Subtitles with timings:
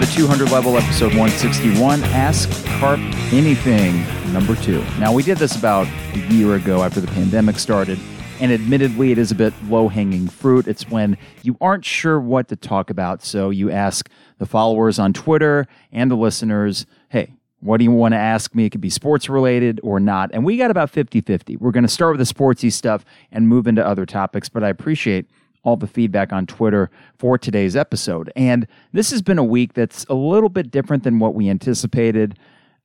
[0.00, 2.98] the 200 level, episode 161 Ask Carp
[3.32, 4.82] Anything, number two.
[4.98, 7.98] Now, we did this about a year ago after the pandemic started,
[8.40, 10.66] and admittedly, it is a bit low hanging fruit.
[10.66, 14.08] It's when you aren't sure what to talk about, so you ask
[14.38, 18.64] the followers on Twitter and the listeners, hey, what do you want to ask me?
[18.64, 20.30] It could be sports related or not.
[20.32, 21.56] And we got about 50 50.
[21.56, 24.70] We're going to start with the sportsy stuff and move into other topics, but I
[24.70, 25.26] appreciate
[25.62, 28.32] all the feedback on Twitter for today's episode.
[28.34, 32.38] And this has been a week that's a little bit different than what we anticipated.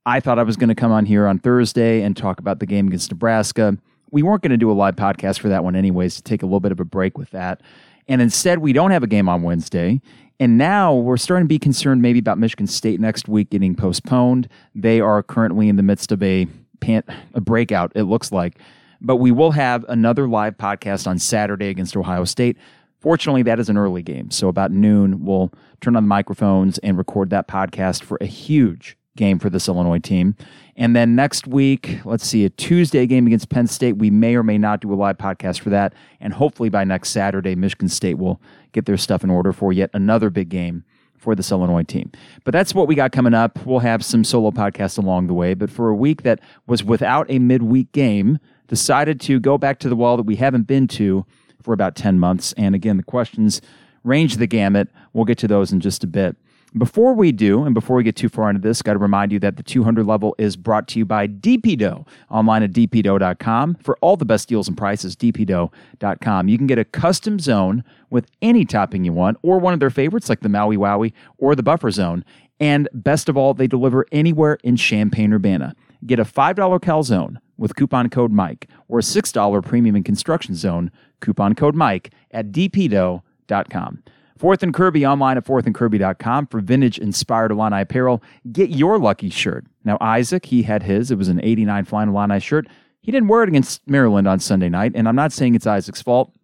[0.04, 2.66] I thought I was going to come on here on Thursday and talk about the
[2.66, 3.76] game against Nebraska.
[4.10, 6.46] We weren't going to do a live podcast for that one, anyways, to take a
[6.46, 7.60] little bit of a break with that.
[8.06, 10.00] And instead, we don't have a game on Wednesday.
[10.38, 14.48] And now we're starting to be concerned maybe about Michigan State next week getting postponed.
[14.74, 16.46] They are currently in the midst of a,
[16.80, 18.58] pant- a breakout, it looks like.
[19.00, 22.56] But we will have another live podcast on Saturday against Ohio State.
[22.98, 24.30] Fortunately, that is an early game.
[24.30, 28.96] So about noon, we'll turn on the microphones and record that podcast for a huge
[29.16, 30.36] game for this Illinois team.
[30.76, 33.96] And then next week, let's see, a Tuesday game against Penn State.
[33.96, 35.94] We may or may not do a live podcast for that.
[36.20, 38.40] And hopefully by next Saturday, Michigan State will
[38.72, 40.84] get their stuff in order for yet another big game
[41.16, 42.12] for this Illinois team.
[42.44, 43.64] But that's what we got coming up.
[43.64, 45.54] We'll have some solo podcasts along the way.
[45.54, 48.38] But for a week that was without a midweek game,
[48.68, 51.24] decided to go back to the wall that we haven't been to
[51.62, 52.52] for about 10 months.
[52.54, 53.60] And again, the questions
[54.04, 54.88] range the gamut.
[55.12, 56.36] We'll get to those in just a bit.
[56.76, 59.38] Before we do, and before we get too far into this, got to remind you
[59.38, 63.76] that the 200 level is brought to you by DP Dough, online at dpdough.com.
[63.76, 66.48] For all the best deals and prices, dpdough.com.
[66.48, 69.90] You can get a custom zone with any topping you want, or one of their
[69.90, 72.24] favorites like the Maui Wowie or the Buffer Zone.
[72.60, 75.74] And best of all, they deliver anywhere in Champaign Urbana.
[76.04, 80.90] Get a $5 calzone with coupon code Mike, or a $6 premium and construction zone,
[81.20, 84.02] coupon code Mike at dpdough.com.
[84.36, 88.22] Fourth and Kirby online at fourthandkirby.com for vintage inspired Illini apparel.
[88.52, 89.64] Get your lucky shirt.
[89.84, 91.10] Now, Isaac, he had his.
[91.10, 92.66] It was an 89 Flying Illini shirt.
[93.00, 96.02] He didn't wear it against Maryland on Sunday night, and I'm not saying it's Isaac's
[96.02, 96.34] fault,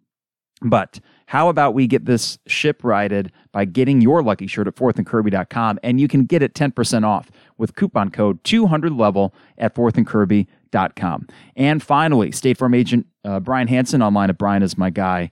[0.61, 5.79] but how about we get this ship righted by getting your lucky shirt at fourthandkirby.com,
[5.83, 11.27] and you can get it 10% off with coupon code 200level at fourthandkirby.com.
[11.55, 15.31] And finally, State Farm agent uh, Brian Hanson online at brianismyguy.com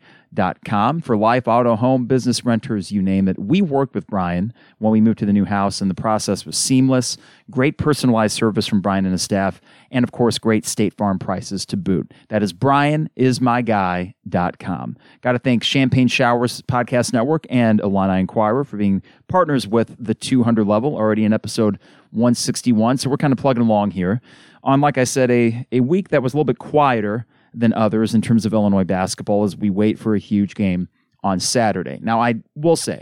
[0.66, 3.40] com for life, auto, home, business renters, you name it.
[3.40, 6.58] We worked with Brian when we moved to the new house, and the process was
[6.58, 7.18] seamless.
[7.50, 11.66] Great personalized service from Brian and his staff, and of course, great State Farm prices
[11.68, 12.14] to boot.
[12.30, 14.98] That is brianismyguy.com.
[15.22, 20.14] Got to thank Champagne Showers Podcast Network and Illini Inquirer for being partners with the
[20.14, 21.78] 200 level, already in episode
[22.12, 22.98] 161.
[22.98, 24.22] So we're kind of plugging along here
[24.64, 28.14] on, like I said, a, a week that was a little bit quieter than others
[28.14, 30.88] in terms of Illinois basketball as we wait for a huge game
[31.24, 32.00] on Saturday.
[32.02, 33.02] Now, I will say,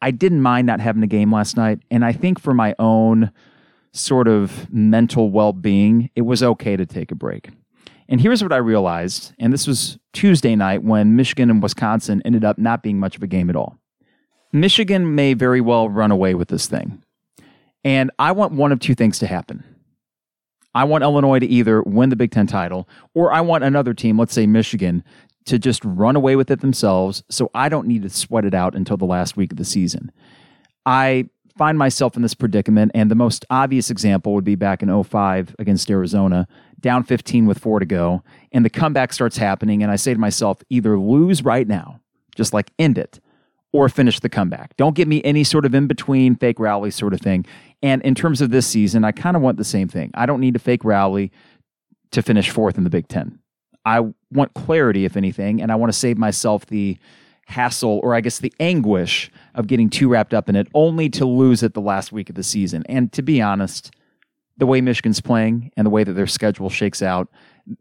[0.00, 1.80] I didn't mind not having a game last night.
[1.90, 3.30] And I think for my own
[3.92, 7.48] sort of mental well being, it was okay to take a break.
[8.08, 12.44] And here's what I realized, and this was Tuesday night when Michigan and Wisconsin ended
[12.44, 13.78] up not being much of a game at all.
[14.52, 17.02] Michigan may very well run away with this thing.
[17.82, 19.64] And I want one of two things to happen.
[20.74, 24.18] I want Illinois to either win the Big Ten title or I want another team,
[24.18, 25.04] let's say Michigan,
[25.46, 28.74] to just run away with it themselves so I don't need to sweat it out
[28.74, 30.10] until the last week of the season.
[30.86, 35.04] I find myself in this predicament, and the most obvious example would be back in
[35.04, 36.48] 05 against Arizona,
[36.80, 40.20] down 15 with four to go, and the comeback starts happening, and I say to
[40.20, 42.00] myself, either lose right now,
[42.34, 43.20] just like end it,
[43.74, 44.76] or finish the comeback.
[44.76, 47.44] Don't give me any sort of in between fake rally sort of thing.
[47.82, 50.12] And in terms of this season, I kind of want the same thing.
[50.14, 51.32] I don't need a fake rally
[52.12, 53.40] to finish fourth in the Big Ten.
[53.84, 56.96] I want clarity, if anything, and I want to save myself the
[57.48, 61.26] hassle or I guess the anguish of getting too wrapped up in it only to
[61.26, 62.84] lose it the last week of the season.
[62.88, 63.90] And to be honest,
[64.56, 67.28] the way Michigan's playing and the way that their schedule shakes out,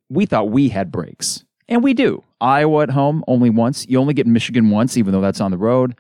[0.09, 1.45] we thought we had breaks.
[1.69, 2.23] And we do.
[2.43, 3.87] Iowa at home only once.
[3.87, 5.95] You only get Michigan once, even though that's on the road,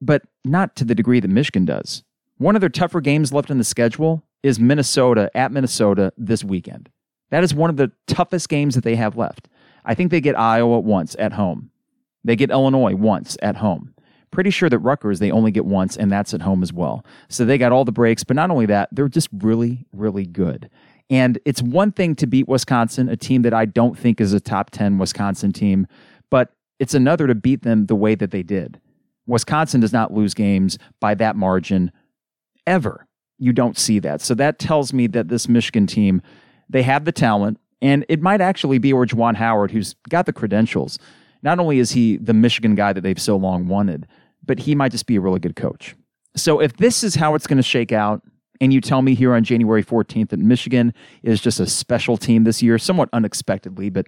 [0.00, 2.02] but not to the degree that Michigan does.
[2.38, 6.88] One of their tougher games left in the schedule is Minnesota at Minnesota this weekend.
[7.30, 9.48] That is one of the toughest games that they have left.
[9.84, 11.70] I think they get Iowa once at home.
[12.24, 13.94] They get Illinois once at home.
[14.30, 17.04] Pretty sure that Rutgers they only get once, and that's at home as well.
[17.28, 20.70] So they got all the breaks, but not only that, they're just really, really good.
[21.10, 24.40] And it's one thing to beat Wisconsin, a team that I don't think is a
[24.40, 25.86] top 10 Wisconsin team,
[26.30, 28.80] but it's another to beat them the way that they did.
[29.26, 31.92] Wisconsin does not lose games by that margin
[32.66, 33.06] ever.
[33.38, 34.20] You don't see that.
[34.20, 36.22] So that tells me that this Michigan team,
[36.68, 40.32] they have the talent, and it might actually be or Juwan Howard, who's got the
[40.32, 40.98] credentials.
[41.42, 44.06] Not only is he the Michigan guy that they've so long wanted,
[44.44, 45.94] but he might just be a really good coach.
[46.36, 48.22] So if this is how it's going to shake out,
[48.60, 52.44] and you tell me here on January 14th that Michigan is just a special team
[52.44, 54.06] this year, somewhat unexpectedly, but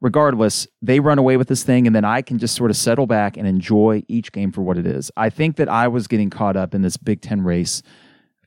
[0.00, 3.06] regardless, they run away with this thing, and then I can just sort of settle
[3.06, 5.10] back and enjoy each game for what it is.
[5.16, 7.82] I think that I was getting caught up in this Big Ten race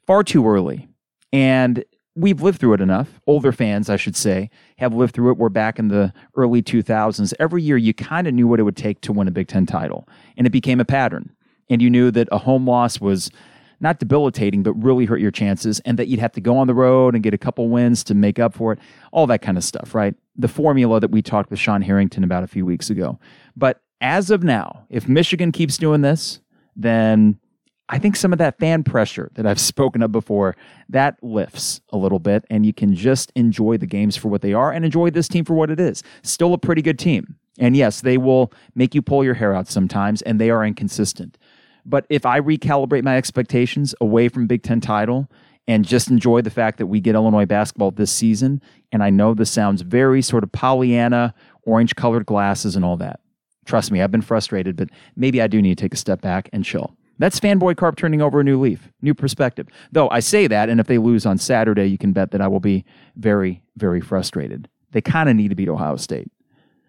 [0.05, 0.87] far too early.
[1.31, 1.83] And
[2.15, 3.19] we've lived through it enough.
[3.27, 5.37] Older fans, I should say, have lived through it.
[5.37, 7.33] We're back in the early 2000s.
[7.39, 9.65] Every year, you kind of knew what it would take to win a Big Ten
[9.65, 10.07] title,
[10.37, 11.31] and it became a pattern.
[11.69, 13.31] And you knew that a home loss was
[13.79, 16.73] not debilitating, but really hurt your chances, and that you'd have to go on the
[16.73, 18.79] road and get a couple wins to make up for it.
[19.11, 20.15] All that kind of stuff, right?
[20.35, 23.19] The formula that we talked with Sean Harrington about a few weeks ago.
[23.55, 26.41] But as of now, if Michigan keeps doing this,
[26.75, 27.39] then
[27.87, 30.55] I think some of that fan pressure that I've spoken of before,
[30.89, 34.53] that lifts a little bit, and you can just enjoy the games for what they
[34.53, 36.03] are and enjoy this team for what it is.
[36.23, 37.35] Still a pretty good team.
[37.57, 41.37] And yes, they will make you pull your hair out sometimes, and they are inconsistent.
[41.85, 45.29] But if I recalibrate my expectations away from Big Ten title
[45.67, 48.61] and just enjoy the fact that we get Illinois basketball this season,
[48.91, 51.33] and I know this sounds very sort of Pollyanna,
[51.63, 53.19] orange colored glasses, and all that.
[53.65, 56.49] Trust me, I've been frustrated, but maybe I do need to take a step back
[56.53, 56.95] and chill.
[57.17, 59.67] That's fanboy carp turning over a new leaf, new perspective.
[59.91, 62.47] Though I say that, and if they lose on Saturday, you can bet that I
[62.47, 62.83] will be
[63.15, 64.67] very, very frustrated.
[64.91, 66.29] They kind of need to beat Ohio State.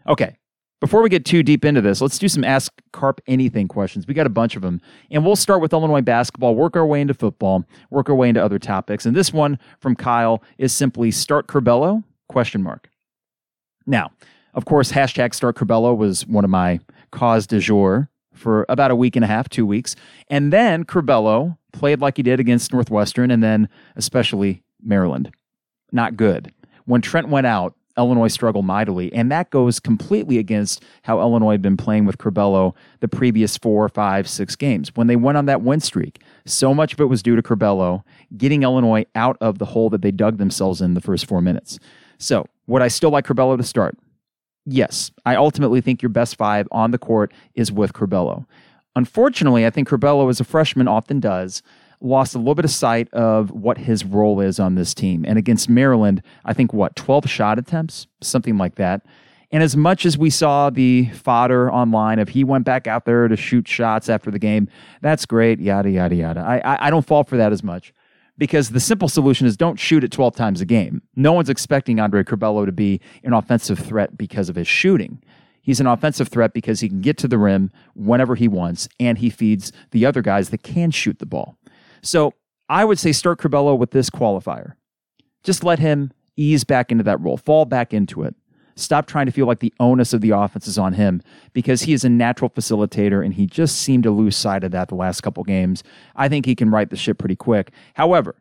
[0.09, 0.37] Okay,
[0.81, 4.07] before we get too deep into this, let's do some Ask Carp Anything questions.
[4.07, 4.81] We got a bunch of them.
[5.11, 8.45] And we'll start with Illinois basketball, work our way into football, work our way into
[8.45, 9.07] other topics.
[9.07, 12.05] And this one from Kyle is simply start Curbelo?
[12.29, 12.91] Question mark.
[13.87, 14.11] Now,
[14.55, 16.81] of course, hashtag start Curbelo was one of my
[17.11, 19.97] cause de jour for about a week and a half, two weeks.
[20.29, 25.31] And then Curbelo played like he did against Northwestern and then especially Maryland.
[25.93, 26.53] Not good.
[26.85, 29.13] When Trent went out, Illinois struggle mightily.
[29.13, 33.89] And that goes completely against how Illinois had been playing with Curbelo the previous four,
[33.89, 34.95] five, six games.
[34.95, 38.03] When they went on that win streak, so much of it was due to Curbelo
[38.37, 41.79] getting Illinois out of the hole that they dug themselves in the first four minutes.
[42.19, 43.97] So, would I still like Curbelo to start?
[44.65, 45.13] Yes.
[45.25, 48.47] I ultimately think your best five on the court is with Curbelo.
[48.97, 51.63] Unfortunately, I think Curbelo, as a freshman, often does
[52.01, 55.25] lost a little bit of sight of what his role is on this team.
[55.27, 59.03] And against Maryland, I think what, 12 shot attempts, something like that.
[59.53, 63.29] And as much as we saw the fodder online, if he went back out there
[63.29, 64.69] to shoot shots after the game,
[65.03, 66.41] that's great, yada, yada, yada.
[66.41, 67.95] I, I, I don't fall for that as much
[68.39, 71.03] because the simple solution is don't shoot it 12 times a game.
[71.15, 75.23] No one's expecting Andre Curbelo to be an offensive threat because of his shooting.
[75.63, 79.19] He's an offensive threat because he can get to the rim whenever he wants, and
[79.19, 81.59] he feeds the other guys that can shoot the ball.
[82.07, 82.35] So
[82.69, 84.75] I would say start Curbelo with this qualifier.
[85.43, 88.35] Just let him ease back into that role, fall back into it.
[88.77, 91.23] Stop trying to feel like the onus of the offense is on him
[91.55, 94.89] because he is a natural facilitator and he just seemed to lose sight of that
[94.89, 95.83] the last couple games.
[96.15, 97.73] I think he can right the ship pretty quick.
[97.95, 98.37] However,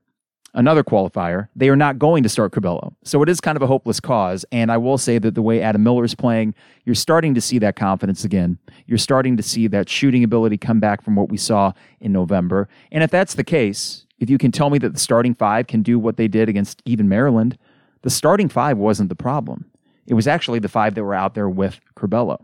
[0.56, 2.96] another qualifier, they are not going to start Curbelo.
[3.04, 4.46] So it is kind of a hopeless cause.
[4.52, 6.56] And I will say that the way Adam Miller is playing,
[6.86, 8.58] you're starting to see that confidence again.
[8.88, 12.68] You're starting to see that shooting ability come back from what we saw in November.
[12.92, 15.84] And if that's the case, if you can tell me that the starting five can
[15.84, 17.58] do what they did against even Maryland,
[18.02, 19.66] the starting five wasn't the problem.
[20.08, 22.40] It was actually the five that were out there with Curbelo.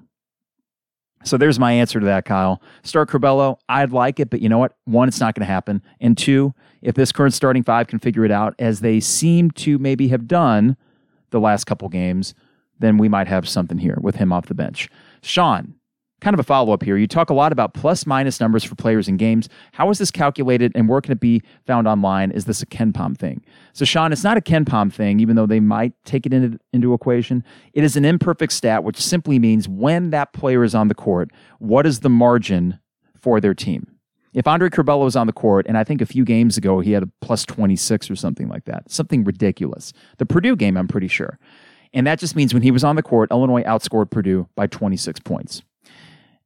[1.23, 2.61] So there's my answer to that, Kyle.
[2.83, 3.57] Start Curbelo.
[3.69, 4.75] I'd like it, but you know what?
[4.85, 5.81] One, it's not going to happen.
[5.99, 9.77] And two, if this current starting five can figure it out as they seem to
[9.77, 10.77] maybe have done
[11.29, 12.33] the last couple games,
[12.79, 14.89] then we might have something here with him off the bench.
[15.21, 15.75] Sean,
[16.21, 16.95] kind of a follow up here.
[16.97, 19.49] You talk a lot about plus minus numbers for players in games.
[19.73, 22.31] How is this calculated and where can it be found online?
[22.31, 23.43] Is this a KenPom thing?
[23.73, 26.93] So, Sean, it's not a KenPom thing, even though they might take it into, into
[26.93, 27.43] equation.
[27.73, 31.31] It is an imperfect stat, which simply means when that player is on the court,
[31.59, 32.79] what is the margin
[33.19, 33.87] for their team?
[34.33, 36.93] If Andre Curbelo is on the court, and I think a few games ago he
[36.93, 39.91] had a plus 26 or something like that, something ridiculous.
[40.19, 41.37] The Purdue game, I'm pretty sure.
[41.93, 45.19] And that just means when he was on the court, Illinois outscored Purdue by 26
[45.21, 45.63] points.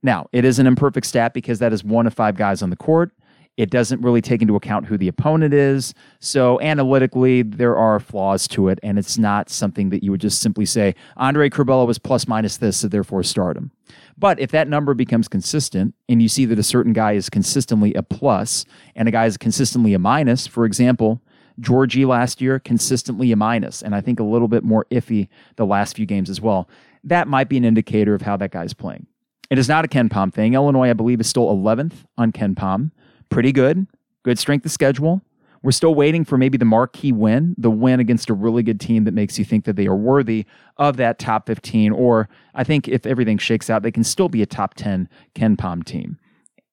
[0.06, 2.76] Now, it is an imperfect stat because that is one of five guys on the
[2.76, 3.12] court.
[3.58, 5.96] It doesn't really take into account who the opponent is.
[6.20, 10.44] So, analytically, there are flaws to it, and it's not something that you would just
[10.44, 13.72] simply say, Andre Curbelo was plus minus this, so therefore start him.
[14.16, 17.96] But if that number becomes consistent and you see that a certain guy is consistently
[17.96, 18.64] a plus
[18.96, 21.20] and a guy is consistently a minus, for example,
[21.60, 25.66] Giorgi last year, consistently a minus, and I think a little bit more iffy the
[25.66, 26.70] last few games as well,
[27.04, 29.08] that might be an indicator of how that guy's playing.
[29.50, 30.54] It is not a KenPom thing.
[30.56, 32.92] Illinois, I believe, is still 11th on KenPom.
[33.30, 33.88] Pretty good.
[34.24, 35.22] Good strength of schedule.
[35.62, 39.04] We're still waiting for maybe the marquee win, the win against a really good team
[39.06, 40.46] that makes you think that they are worthy
[40.78, 41.92] of that top 15.
[41.92, 45.84] Or I think if everything shakes out, they can still be a top 10 KenPom
[45.84, 46.20] team.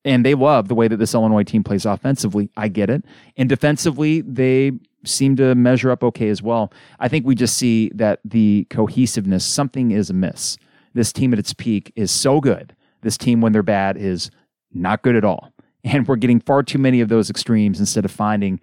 [0.05, 2.51] and they love the way that this Illinois team plays offensively.
[2.57, 3.05] I get it.
[3.37, 4.73] And defensively, they
[5.05, 6.73] seem to measure up okay as well.
[6.99, 10.59] I think we just see that the cohesiveness, something is amiss.
[10.95, 12.75] This team at its peak is so good.
[13.03, 14.31] This team, when they're bad, is
[14.73, 15.53] not good at all.
[15.85, 18.61] And we're getting far too many of those extremes instead of finding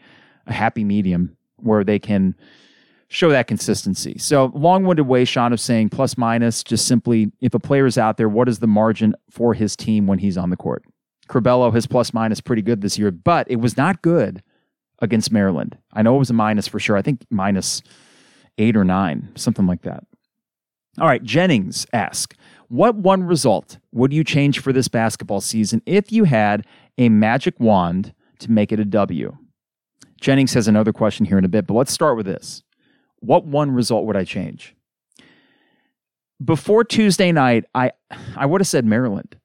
[0.48, 2.33] a happy medium where they can
[3.09, 4.17] show that consistency.
[4.17, 7.98] So, long winded way, Sean, of saying plus minus, just simply if a player is
[7.98, 10.86] out there, what is the margin for his team when he's on the court?
[11.27, 14.41] Curbelo, his plus minus pretty good this year, but it was not good
[15.01, 15.77] against Maryland.
[15.93, 16.95] I know it was a minus for sure.
[16.95, 17.81] I think minus
[18.57, 20.03] eight or nine, something like that.
[20.98, 22.36] All right, Jennings asks,
[22.67, 26.65] what one result would you change for this basketball season if you had
[26.98, 29.38] a magic wand to make it a W?
[30.19, 32.63] Jennings has another question here in a bit, but let's start with this.
[33.19, 34.75] What one result would I change?
[36.43, 37.91] Before Tuesday night, I
[38.36, 39.36] I would have said Maryland.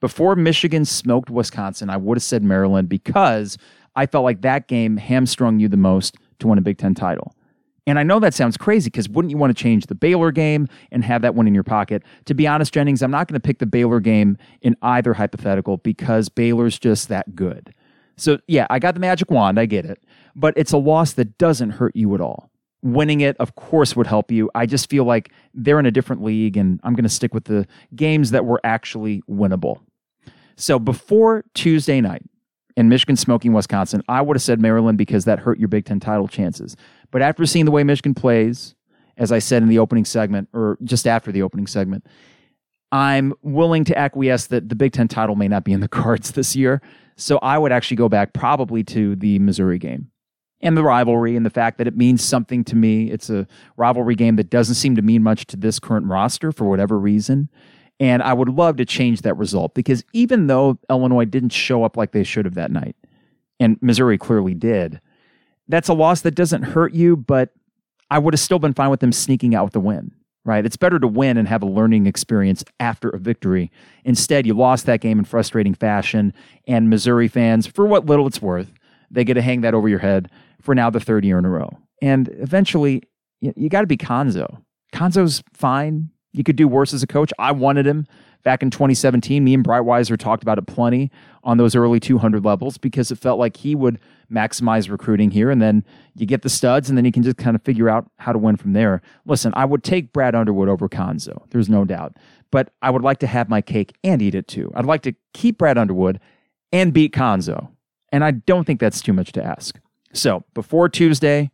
[0.00, 3.56] Before Michigan smoked Wisconsin, I would have said Maryland because
[3.96, 7.34] I felt like that game hamstrung you the most to win a Big Ten title.
[7.86, 10.68] And I know that sounds crazy because wouldn't you want to change the Baylor game
[10.90, 12.02] and have that one in your pocket?
[12.24, 15.76] To be honest, Jennings, I'm not going to pick the Baylor game in either hypothetical
[15.78, 17.74] because Baylor's just that good.
[18.16, 19.58] So, yeah, I got the magic wand.
[19.58, 20.02] I get it.
[20.34, 22.50] But it's a loss that doesn't hurt you at all.
[22.82, 24.50] Winning it, of course, would help you.
[24.54, 27.44] I just feel like they're in a different league, and I'm going to stick with
[27.44, 29.80] the games that were actually winnable.
[30.56, 32.22] So, before Tuesday night,
[32.76, 36.00] in Michigan smoking Wisconsin, I would have said Maryland because that hurt your Big Ten
[36.00, 36.76] title chances.
[37.10, 38.74] But after seeing the way Michigan plays,
[39.16, 42.04] as I said in the opening segment, or just after the opening segment,
[42.90, 46.32] I'm willing to acquiesce that the Big Ten title may not be in the cards
[46.32, 46.80] this year.
[47.16, 50.10] So I would actually go back probably to the Missouri game
[50.60, 53.10] and the rivalry and the fact that it means something to me.
[53.10, 56.64] It's a rivalry game that doesn't seem to mean much to this current roster for
[56.64, 57.50] whatever reason.
[58.00, 61.96] And I would love to change that result because even though Illinois didn't show up
[61.96, 62.96] like they should have that night,
[63.60, 65.00] and Missouri clearly did,
[65.68, 67.50] that's a loss that doesn't hurt you, but
[68.10, 70.12] I would have still been fine with them sneaking out with the win,
[70.44, 70.66] right?
[70.66, 73.70] It's better to win and have a learning experience after a victory.
[74.04, 76.34] Instead, you lost that game in frustrating fashion,
[76.66, 78.72] and Missouri fans, for what little it's worth,
[79.10, 81.50] they get to hang that over your head for now the third year in a
[81.50, 81.70] row.
[82.02, 83.02] And eventually,
[83.40, 84.62] you, you got to be Cuonzo.
[84.92, 86.10] Cuonzo's fine.
[86.34, 87.32] You could do worse as a coach.
[87.38, 88.06] I wanted him
[88.42, 89.42] back in 2017.
[89.42, 91.10] Me and Breitweiser talked about it plenty
[91.44, 94.00] on those early 200 levels because it felt like he would
[94.30, 95.48] maximize recruiting here.
[95.48, 95.84] And then
[96.16, 98.38] you get the studs, and then you can just kind of figure out how to
[98.38, 99.00] win from there.
[99.24, 101.48] Listen, I would take Brad Underwood over Cuonzo.
[101.50, 102.16] There's no doubt.
[102.50, 104.72] But I would like to have my cake and eat it too.
[104.74, 106.20] I'd like to keep Brad Underwood
[106.72, 107.68] and beat Cuonzo.
[108.12, 109.78] And I don't think that's too much to ask.
[110.12, 111.50] So before Tuesday,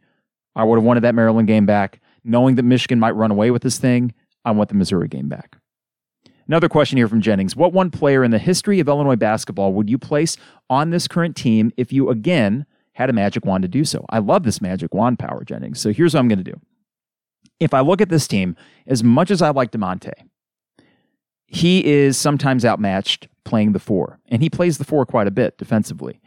[0.56, 3.62] I would have wanted that Maryland game back, knowing that Michigan might run away with
[3.62, 4.12] this thing.
[4.44, 5.56] I want the Missouri game back.
[6.46, 7.54] Another question here from Jennings.
[7.54, 10.36] What one player in the history of Illinois basketball would you place
[10.68, 14.04] on this current team if you again had a magic wand to do so?
[14.10, 15.80] I love this magic wand power, Jennings.
[15.80, 16.60] So here's what I'm going to do.
[17.60, 18.56] If I look at this team,
[18.86, 20.12] as much as I like Da'Monte,
[21.46, 25.58] he is sometimes outmatched playing the four, and he plays the four quite a bit
[25.58, 26.20] defensively.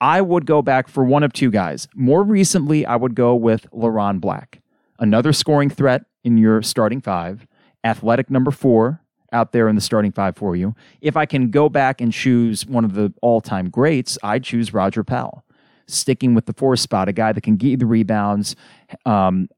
[0.00, 1.88] I would go back for one of two guys.
[1.94, 4.60] More recently, I would go with Leron Black,
[4.98, 7.46] another scoring threat in your starting five
[7.84, 9.00] athletic number four
[9.32, 10.74] out there in the starting five for you.
[11.00, 14.72] If I can go back and choose one of the all time greats, I'd choose
[14.72, 15.44] Roger Powell.
[15.86, 18.56] Sticking with the four spot, a guy that can get you the rebounds,
[19.04, 19.48] um,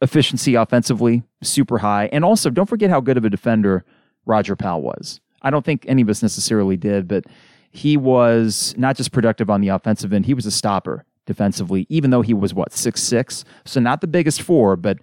[0.00, 2.08] efficiency offensively, super high.
[2.12, 3.84] And also, don't forget how good of a defender
[4.24, 5.20] Roger Powell was.
[5.42, 7.24] I don't think any of us necessarily did, but
[7.70, 12.10] he was not just productive on the offensive end, he was a stopper defensively, even
[12.10, 14.98] though he was what, six six, So not the biggest four, but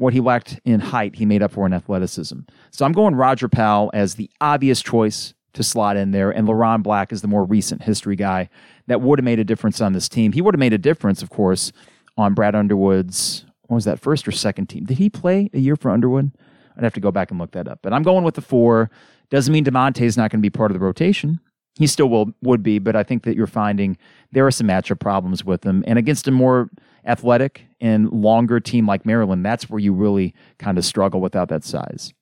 [0.00, 2.38] what he lacked in height, he made up for in athleticism.
[2.70, 6.82] So I'm going Roger Powell as the obvious choice to slot in there, and Leron
[6.82, 8.48] Black is the more recent history guy
[8.86, 10.32] that would have made a difference on this team.
[10.32, 11.70] He would have made a difference, of course,
[12.16, 14.86] on Brad Underwood's, what was that, first or second team?
[14.86, 16.32] Did he play a year for Underwood?
[16.78, 17.80] I'd have to go back and look that up.
[17.82, 18.90] But I'm going with the four.
[19.28, 21.40] Doesn't mean Da'Monte is not going to be part of the rotation.
[21.74, 23.98] He still will would be, but I think that you're finding
[24.32, 25.84] there are some matchup problems with him.
[25.86, 26.70] And against a more
[27.04, 31.64] athletic and longer team like Maryland, that's where you really kind of struggle without that
[31.64, 32.12] size.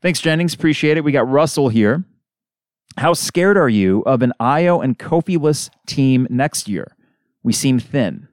[0.00, 0.54] Thanks, Jennings.
[0.54, 1.04] Appreciate it.
[1.04, 2.04] We got Russell here.
[2.96, 6.96] How scared are you of an Ayo and Kofi-less team next year?
[7.42, 8.28] We seem thin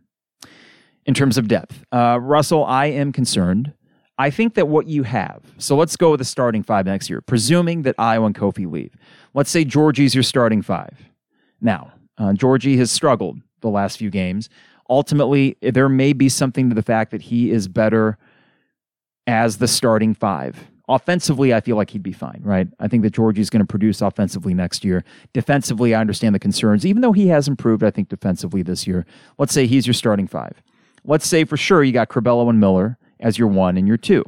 [1.05, 1.83] in terms of depth.
[1.91, 3.73] Uh, Russell, I am concerned.
[4.17, 7.19] I think that what you have, so let's go with the starting five next year,
[7.19, 8.95] presuming that Ayo and Kofi leave.
[9.33, 11.09] Let's say Giorgi's your starting five.
[11.59, 14.49] Now, uh, Giorgi has struggled the last few games
[14.89, 18.17] ultimately, there may be something to the fact that he is better
[19.27, 22.67] as the starting five Offensively, I feel like he'd be fine, right?
[22.79, 25.03] I think that Giorgi's going to produce offensively next year.
[25.33, 26.85] Defensively, I understand the concerns.
[26.85, 29.05] Even though he has improved, I think defensively this year.
[29.39, 30.61] Let's say he's your starting five.
[31.03, 34.23] Let's say for sure you got Curbelo and Miller as your one and your two.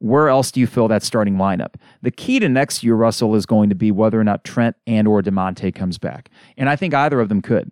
[0.00, 1.74] Where else do you fill that starting lineup?
[2.02, 5.06] The key to next year, Russell, is going to be whether or not Trent and
[5.06, 6.30] or Da'Monte comes back.
[6.56, 7.70] And I think either of them could.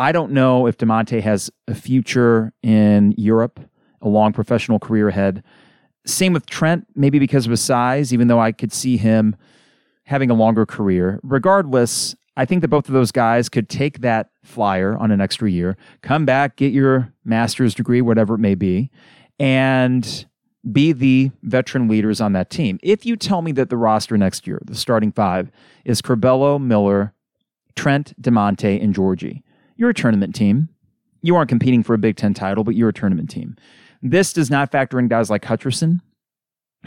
[0.00, 3.60] I don't know if Da'Monte has a future in Europe,
[4.00, 5.42] a long professional career ahead.
[6.06, 9.36] Same with Trent, maybe because of his size, even though I could see him
[10.04, 11.20] having a longer career.
[11.22, 15.50] Regardless, I think that both of those guys could take that flyer on an extra
[15.50, 18.90] year, come back, get your master's degree, whatever it may be,
[19.38, 20.24] and
[20.72, 22.78] be the veteran leaders on that team.
[22.82, 25.50] If you tell me that the roster next year, the starting five,
[25.84, 27.12] is Curbelo, Miller,
[27.76, 29.42] Trent, Da'Monte, and Giorgi,
[29.80, 30.68] you're a tournament team.
[31.22, 33.56] You aren't competing for a Big Ten title, but you're a tournament team.
[34.02, 36.00] This does not factor in guys like Hutcherson,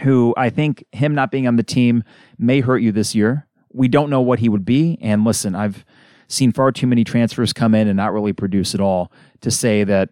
[0.02, 2.04] who I think him not being on the team
[2.38, 3.48] may hurt you this year.
[3.74, 5.00] We don't know what he would be.
[5.02, 5.84] And listen, I've
[6.28, 9.84] seen far too many transfers come in and not really produce at all to say
[9.86, 10.10] that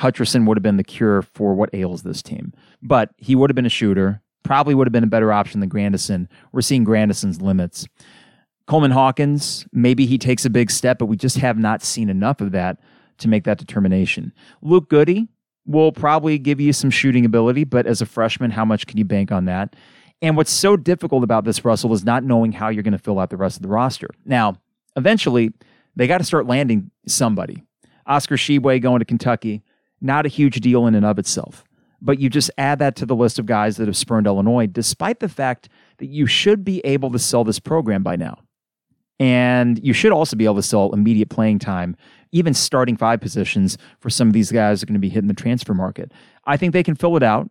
[0.00, 2.52] Hutcherson would have been the cure for what ails this team.
[2.82, 5.68] But he would have been a shooter, probably would have been a better option than
[5.68, 6.28] Grandison.
[6.50, 7.86] We're seeing Grandison's limits.
[8.66, 12.40] Coleman Hawkins, maybe he takes a big step, but we just have not seen enough
[12.40, 12.80] of that
[13.18, 14.32] to make that determination.
[14.62, 15.28] Luke Goode,
[15.66, 19.04] will probably give you some shooting ability, but as a freshman, how much can you
[19.04, 19.74] bank on that?
[20.20, 23.18] And what's so difficult about this, Russell, is not knowing how you're going to fill
[23.18, 24.08] out the rest of the roster.
[24.24, 24.56] Now,
[24.96, 25.52] eventually,
[25.96, 27.62] they got to start landing somebody.
[28.06, 29.62] Oscar Tshiebwe going to Kentucky,
[30.00, 31.64] not a huge deal in and of itself.
[32.00, 35.20] But you just add that to the list of guys that have spurned Illinois, despite
[35.20, 38.38] the fact that you should be able to sell this program by now.
[39.20, 41.96] And you should also be able to sell immediate playing time
[42.34, 45.28] even starting five positions for some of these guys that are going to be hitting
[45.28, 46.10] the transfer market.
[46.46, 47.48] I think they can fill it out.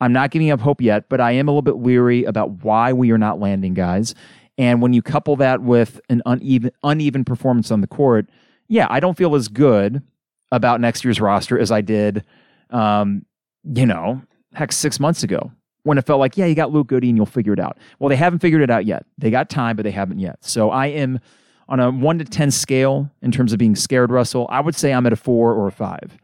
[0.00, 2.94] I'm not giving up hope yet, but I am a little bit weary about why
[2.94, 4.14] we are not landing guys.
[4.56, 8.30] And when you couple that with an uneven uneven performance on the court,
[8.68, 10.02] yeah, I don't feel as good
[10.50, 12.24] about next year's roster as I did,
[12.70, 13.26] um,
[13.64, 14.22] you know,
[14.54, 15.52] heck, six months ago
[15.84, 17.78] when it felt like, yeah, you got Luke Goode and you'll figure it out.
[17.98, 19.04] Well, they haven't figured it out yet.
[19.18, 20.44] They got time, but they haven't yet.
[20.44, 21.20] So I am
[21.68, 24.92] on a one to 10 scale in terms of being scared, Russell, I would say
[24.92, 26.18] I'm at a four or a five,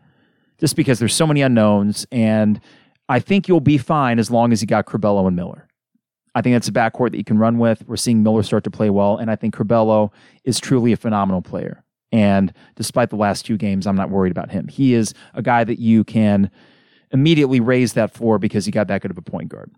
[0.59, 2.07] just because there's so many unknowns.
[2.13, 2.61] And
[3.09, 5.67] I think you'll be fine as long as you got Curbelo and Miller.
[6.35, 7.83] I think that's a backcourt that you can run with.
[7.89, 10.13] We're seeing Miller start to play well, and I think Curbelo
[10.45, 11.83] is truly a phenomenal player.
[12.13, 14.69] And despite the last two games, I'm not worried about him.
[14.69, 16.51] He is a guy that you can
[17.11, 19.71] immediately raise that floor because he got that good of a point guard.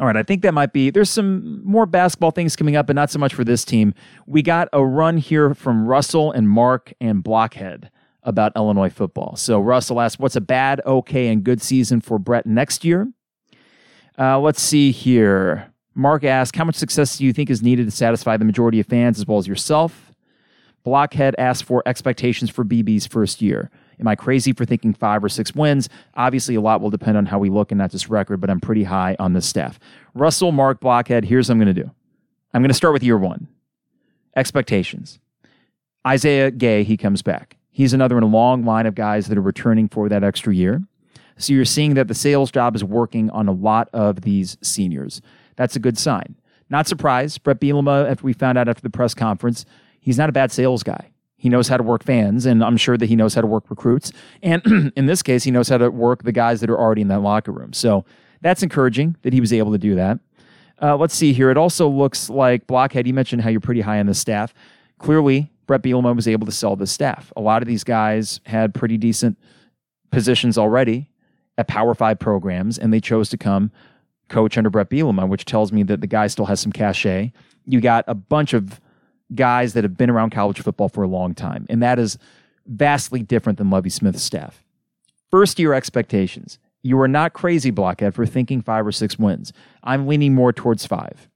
[0.00, 0.88] All right, I think that might be.
[0.88, 3.92] There's some more basketball things coming up, but not so much for this team.
[4.26, 7.90] We got a run here from Russell and Mark and Blockhead
[8.22, 9.36] about Illinois football.
[9.36, 13.12] So Russell asked, "What's a bad, okay, and good season for Brett next year?"
[14.18, 15.72] Uh, let's see here.
[15.94, 18.86] Mark asked, "How much success do you think is needed to satisfy the majority of
[18.86, 20.12] fans as well as yourself?"
[20.84, 23.70] Blockhead asked for expectations for BB's first year.
[24.00, 25.88] Am I crazy for thinking five or six wins?
[26.14, 28.60] Obviously, a lot will depend on how we look and not just record, but I'm
[28.60, 29.78] pretty high on this staff.
[30.14, 31.90] Russell, Mark, Blockhead, here's what I'm going to do.
[32.54, 33.48] I'm going to start with year one
[34.34, 35.18] expectations.
[36.06, 37.56] Isaiah Gay, he comes back.
[37.70, 40.82] He's another in a long line of guys that are returning for that extra year.
[41.38, 45.22] So you're seeing that the sales job is working on a lot of these seniors.
[45.56, 46.36] That's a good sign.
[46.68, 49.64] Not surprised, Brett Bielema, after we found out after the press conference,
[50.00, 51.11] he's not a bad sales guy.
[51.42, 53.68] He knows how to work fans, and I'm sure that he knows how to work
[53.68, 54.12] recruits.
[54.44, 57.08] And in this case, he knows how to work the guys that are already in
[57.08, 57.72] that locker room.
[57.72, 58.04] So
[58.42, 60.20] that's encouraging that he was able to do that.
[60.80, 61.50] Uh, let's see here.
[61.50, 64.54] It also looks like Blockhead, you mentioned how you're pretty high on the staff.
[65.00, 67.32] Clearly, Brett Bielema was able to sell the staff.
[67.36, 69.36] A lot of these guys had pretty decent
[70.12, 71.10] positions already
[71.58, 73.72] at Power Five programs, and they chose to come
[74.28, 77.32] coach under Brett Bielema, which tells me that the guy still has some cachet.
[77.66, 78.80] You got a bunch of
[79.34, 81.66] guys that have been around college football for a long time.
[81.68, 82.18] And that is
[82.66, 84.64] vastly different than Lovie Smith's staff.
[85.30, 86.58] First year expectations.
[86.82, 89.52] You are not crazy, Blockhead, for thinking five or six wins.
[89.84, 91.28] I'm leaning more towards five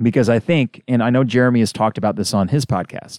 [0.00, 3.18] because I think, and I know Jeremy has talked about this on his podcast,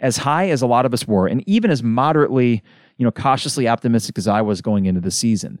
[0.00, 2.62] as high as a lot of us were, and even as moderately,
[2.96, 5.60] you know, cautiously optimistic as I was going into the season,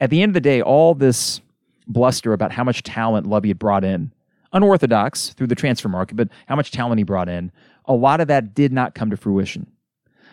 [0.00, 1.40] at the end of the day, all this
[1.86, 4.12] bluster about how much talent Lovie had brought in
[4.52, 7.52] unorthodox through the transfer market, but how much talent he brought in,
[7.84, 9.66] a lot of that did not come to fruition.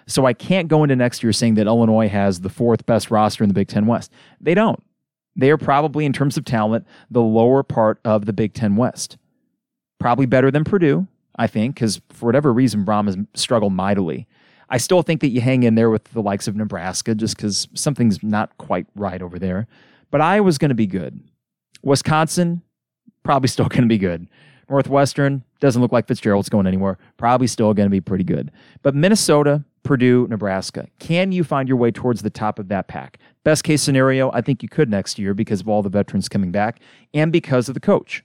[0.07, 3.43] So I can't go into next year saying that Illinois has the fourth best roster
[3.43, 4.11] in the Big Ten West.
[4.39, 4.81] They don't.
[5.35, 9.17] They are probably, in terms of talent, the lower part of the Big Ten West.
[9.99, 14.27] Probably better than Purdue, I think, because for whatever reason, Brohm has struggled mightily.
[14.69, 17.67] I still think that you hang in there with the likes of Nebraska just because
[17.73, 19.67] something's not quite right over there.
[20.09, 21.19] But Iowa's going to be good.
[21.83, 22.61] Wisconsin,
[23.27, 24.27] probably still going to be good.
[24.69, 26.97] Northwestern doesn't look like Fitzgerald's going anywhere.
[27.17, 28.51] Probably still going to be pretty good.
[28.81, 33.19] But Minnesota, Purdue, Nebraska, can you find your way towards the top of that pack?
[33.43, 36.51] Best case scenario, I think you could next year because of all the veterans coming
[36.51, 36.79] back
[37.13, 38.23] and because of the coach.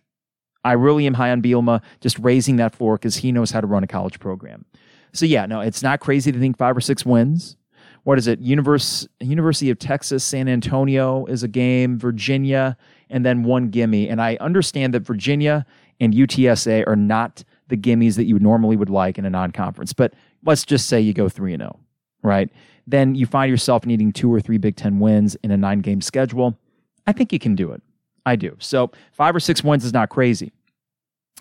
[0.64, 3.66] I really am high on Bielema, just raising that floor because he knows how to
[3.66, 4.64] run a college program.
[5.12, 7.56] So yeah, no, it's not crazy to think five or six wins.
[8.04, 8.40] What is it?
[8.40, 12.76] Universe, University of Texas, San Antonio is a game, Virginia,
[13.10, 14.08] and then one gimme.
[14.08, 15.64] And I understand that Virginia
[16.00, 19.92] and UTSA are not the gimmies that you normally would like in a non-conference.
[19.92, 21.80] But let's just say you go three and zero, oh,
[22.22, 22.50] right?
[22.86, 26.58] Then you find yourself needing two or three Big Ten wins in a nine-game schedule.
[27.06, 27.82] I think you can do it.
[28.26, 28.56] I do.
[28.58, 30.52] So five or six wins is not crazy.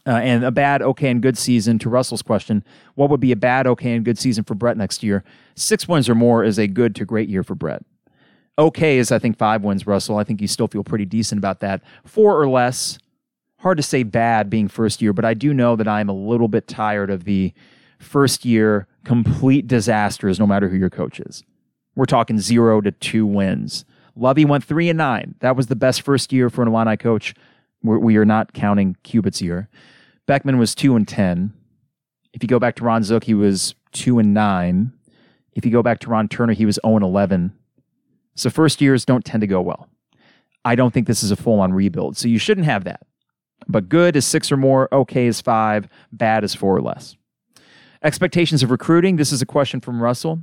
[0.08, 1.78] Uh, and a bad, okay, and good season.
[1.78, 2.64] To Russell's question,
[2.96, 5.24] what would be a bad, okay, and good season for Brett next year?
[5.56, 7.84] Six wins or more is a good to great year for Brett.
[8.58, 10.18] Okay is, I think, five wins, Russell.
[10.18, 11.84] I think you still feel pretty decent about that.
[12.04, 12.98] Four or less,
[13.60, 16.48] hard to say bad being first year, but I do know that I'm a little
[16.48, 17.54] bit tired of the
[18.00, 21.44] first year complete disasters, no matter who your coach is.
[21.96, 23.86] We're talking zero to two wins.
[24.16, 25.36] Lovie went three and nine.
[25.40, 27.34] That was the best first year for an Illini coach.
[27.84, 29.70] We're, we are not counting Cubit's here.
[30.28, 31.54] Beckman was two and ten.
[32.34, 34.94] If you go back to Ron Zook, he was two and nine.
[35.54, 37.54] If you go back to Ron Turner, he was 0 and 11.
[38.36, 39.90] So first years don't tend to go well.
[40.64, 42.16] I don't think this is a full on rebuild.
[42.18, 43.02] So you shouldn't have that.
[43.68, 47.16] But good is six or more, okay is five, bad is four or less.
[48.04, 49.18] Expectations of recruiting.
[49.18, 50.40] This is a question from Russell.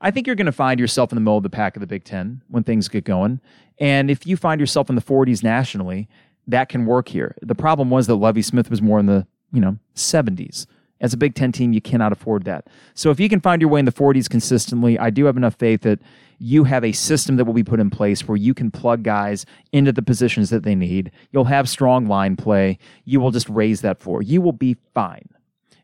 [0.00, 1.86] I think you're going to find yourself in the middle of the pack of the
[1.86, 3.40] Big Ten when things get going.
[3.78, 6.08] And if you find yourself in the 40s nationally,
[6.50, 7.36] that can work here.
[7.42, 10.66] The problem was that Lovie Smith was more in the, you know, 70s.
[11.00, 12.66] As a Big Ten team, you cannot afford that.
[12.94, 15.54] So if you can find your way in the 40s consistently, I do have enough
[15.54, 15.98] faith that
[16.38, 19.46] you have a system that will be put in place where you can plug guys
[19.72, 21.10] into the positions that they need.
[21.32, 22.78] You'll have strong line play.
[23.04, 24.22] You will just raise that floor.
[24.22, 25.28] You will be fine.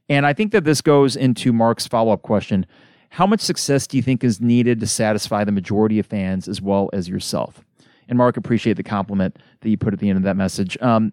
[0.09, 2.66] And I think that this goes into Mark's follow up question.
[3.11, 6.61] How much success do you think is needed to satisfy the majority of fans as
[6.61, 7.64] well as yourself?
[8.09, 10.79] And Mark, appreciate the compliment that you put at the end of that message.
[10.81, 11.12] Um,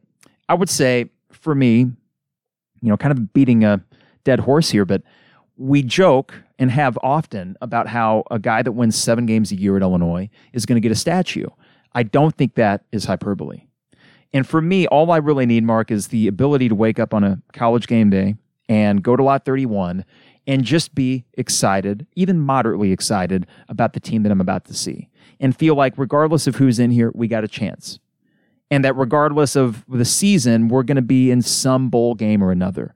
[0.49, 3.83] I would say for me, you know, kind of beating a
[4.23, 5.01] dead horse here, but
[5.57, 9.75] we joke and have often about how a guy that wins seven games a year
[9.75, 11.47] at Illinois is going to get a statue.
[11.93, 13.63] I don't think that is hyperbole.
[14.33, 17.23] And for me, all I really need, Mark, is the ability to wake up on
[17.23, 18.35] a college game day
[18.67, 20.05] and go to lot 31
[20.47, 25.09] and just be excited, even moderately excited about the team that I'm about to see
[25.43, 27.99] and feel like regardless of who's in here, we got a chance.
[28.71, 32.51] And that regardless of the season, we're going to be in some bowl game or
[32.51, 32.95] another.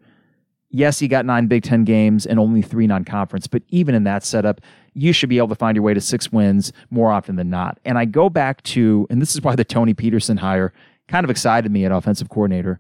[0.70, 4.06] Yes, you got nine Big Ten games and only three non conference, but even in
[4.06, 4.62] that setup,
[4.94, 7.80] you should be able to find your way to six wins more often than not.
[7.84, 10.72] And I go back to, and this is why the Tony Petersen hire
[11.10, 12.80] kind of excited me at offensive coordinator,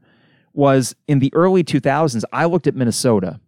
[0.54, 3.40] was in the early 2000s, I looked at Minnesota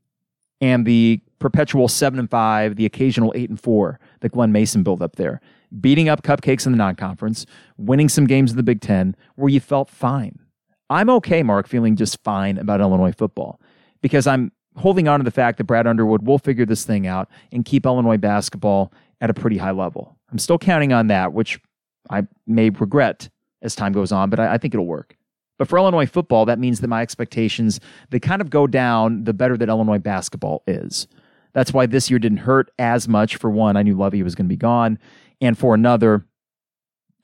[0.60, 5.02] and the perpetual seven and five, the occasional eight and four that Glen Mason built
[5.02, 5.40] up there
[5.80, 7.46] beating up cupcakes in the non conference,
[7.78, 10.40] winning some games in the Big Ten where you felt fine.
[10.90, 13.62] I'm okay, Mark, feeling just fine about Illinois football
[14.02, 17.30] because I'm holding on to the fact that Brad Underwood will figure this thing out
[17.52, 20.18] and keep Illinois basketball at a pretty high level.
[20.32, 21.60] I'm still counting on that, which
[22.10, 23.30] I may regret
[23.62, 25.16] as time goes on, but I, I think it'll work.
[25.58, 27.80] But for Illinois football, that means that my expectations
[28.10, 31.08] they kind of go down the better that Illinois basketball is.
[31.54, 33.36] That's why this year didn't hurt as much.
[33.36, 34.98] For one, I knew Lovie was going to be gone,
[35.42, 36.26] and for another,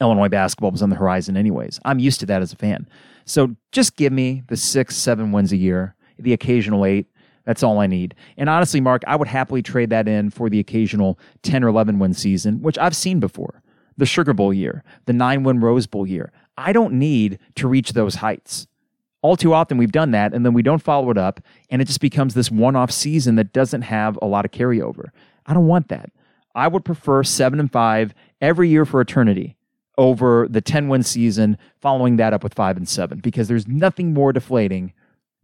[0.02, 1.80] Illinois basketball was on the horizon anyways.
[1.86, 2.88] I'm used to that as a fan.
[3.26, 7.08] So just give me the six, seven wins a year, the occasional eight.
[7.46, 8.16] That's all I need.
[8.38, 12.00] And honestly, Mark, I would happily trade that in for the occasional 10 or 11
[12.00, 13.62] win season, which I've seen before.
[13.98, 16.34] The Sugar Bowl year, the nine win Rose Bowl year.
[16.58, 18.68] I don't need to reach those heights.
[19.22, 21.86] All too often, we've done that, and then we don't follow it up, and it
[21.86, 25.10] just becomes this one off season that doesn't have a lot of carryover.
[25.46, 26.12] I don't want that.
[26.56, 29.58] I would prefer seven and five every year for eternity
[29.98, 34.14] over the 10 win season, following that up with five and seven, because there's nothing
[34.14, 34.94] more deflating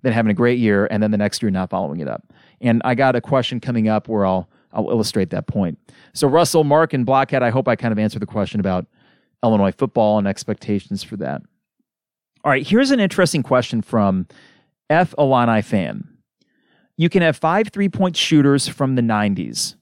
[0.02, 2.34] than having a great year and then the next year not following it up.
[2.60, 5.78] And I got a question coming up where I'll I'll illustrate that point.
[6.14, 8.86] So Russell, Mark, and Blockhead, I hope I kind of answered the question about
[9.44, 11.42] Illinois football and expectations for that.
[12.46, 14.28] All right, here's an interesting question from
[14.90, 16.08] F Illini fan.
[16.96, 19.76] You can have five three point shooters from the 90s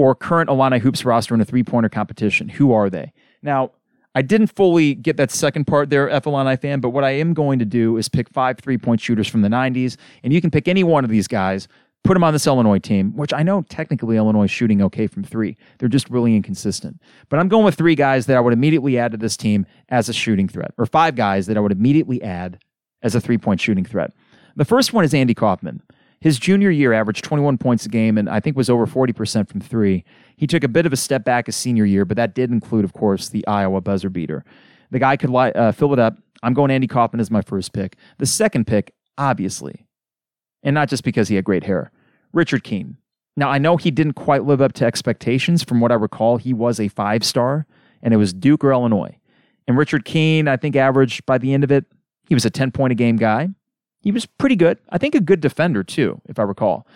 [0.00, 2.48] or current Illini Hoops roster in a three pointer competition.
[2.48, 3.12] Who are they?
[3.42, 3.72] Now,
[4.14, 7.34] I didn't fully get that second part there, F Illini fan, but what I am
[7.34, 10.50] going to do is pick five three point shooters from the 90s, and you can
[10.50, 11.68] pick any one of these guys.
[12.02, 15.22] put them on this Illinois team, which I know technically Illinois is shooting okay from
[15.22, 15.58] three.
[15.78, 16.98] They're just really inconsistent.
[17.28, 20.08] But I'm going with three guys that I would immediately add to this team as
[20.08, 22.58] a shooting threat, or five guys that I would immediately add
[23.02, 24.14] as a three point shooting threat.
[24.56, 25.82] The first one is Andy Kaufmann.
[26.20, 29.60] His junior year averaged 21 points a game and I think was over 40% from
[29.60, 30.04] three.
[30.36, 32.84] He took a bit of a step back his senior year, but that did include,
[32.84, 34.44] of course, the Iowa buzzer beater.
[34.90, 36.18] The guy could uh, fill it up.
[36.42, 37.96] I'm going Andy Kaufmann as my first pick.
[38.18, 39.86] The second pick, obviously,
[40.62, 41.90] and not just because he had great hair,
[42.32, 42.96] Richard Keene.
[43.36, 45.62] Now, I know he didn't quite live up to expectations.
[45.62, 47.66] From what I recall, he was a five star,
[48.02, 49.16] and it was Duke or Illinois.
[49.66, 51.86] And Richard Keene, I think, averaged by the end of it,
[52.28, 53.50] he was a 10 point a game guy.
[54.02, 54.78] He was pretty good.
[54.88, 56.86] I think a good defender, too, if I recall.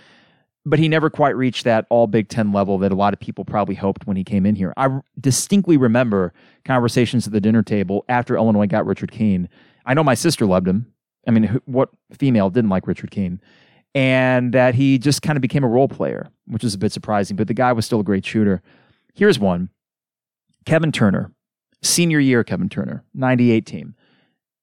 [0.67, 3.45] But he never quite reached that all Big Ten level that a lot of people
[3.45, 4.73] probably hoped when he came in here.
[4.79, 6.33] I distinctly remember
[6.65, 9.51] conversations at the dinner table after Illinois got Richard Keene.
[9.85, 10.87] I know my sister loved him.
[11.27, 13.41] I mean, what female didn't like Richard Keene?
[13.95, 17.37] And that he just kind of became a role player, which is a bit surprising,
[17.37, 18.63] but the guy was still a great shooter.
[19.15, 19.69] Here's one
[20.65, 21.31] Kevin Turner,
[21.83, 23.95] senior year Kevin Turner, 98 team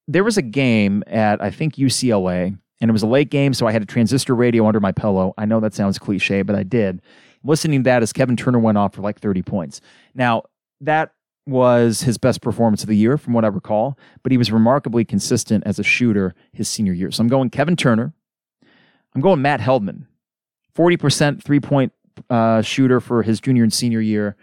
[0.08, 3.68] there was a game at I think UCLA, and it was a late game, so
[3.68, 5.34] I had a transistor radio under my pillow.
[5.38, 7.02] I know that sounds cliche, but I did.
[7.44, 9.82] Listening to that as Kevin Turner went off for like 30 points.
[10.14, 10.44] Now,
[10.82, 11.14] that
[11.48, 15.06] was his best performance of the year, from what I recall, but he was remarkably
[15.06, 17.12] consistent as a shooter his senior year.
[17.12, 18.14] So I'm going Kevin Turner.
[19.14, 20.06] I'm going Matt Heldman,
[20.76, 21.92] 40% three point
[22.30, 24.36] uh, shooter for his junior and senior year.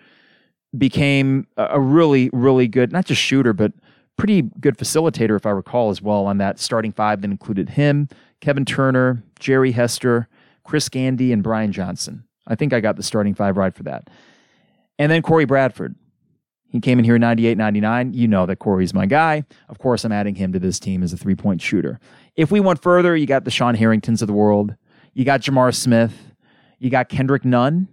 [0.77, 3.73] Became a really, really good, not just shooter, but
[4.19, 8.09] pretty good facilitator, if I recall, as well, on that starting five that included him,
[8.41, 10.29] Kevin Turner, Jerry Hester,
[10.65, 12.25] Chris Gandy, and Brian Johnson.
[12.47, 14.11] I think I got the starting five right for that.
[14.99, 15.95] And then Corey Bradford.
[16.71, 18.13] He came in here in 98 99.
[18.13, 19.45] You know that Corey's my guy.
[19.71, 21.99] Of course, I'm adding him to this team as a three point shooter.
[22.37, 24.75] If we went further, you got the Sean Harringtons of the world.
[25.15, 26.35] You got Jamar Smith.
[26.79, 27.89] You got Kendrick Nunn,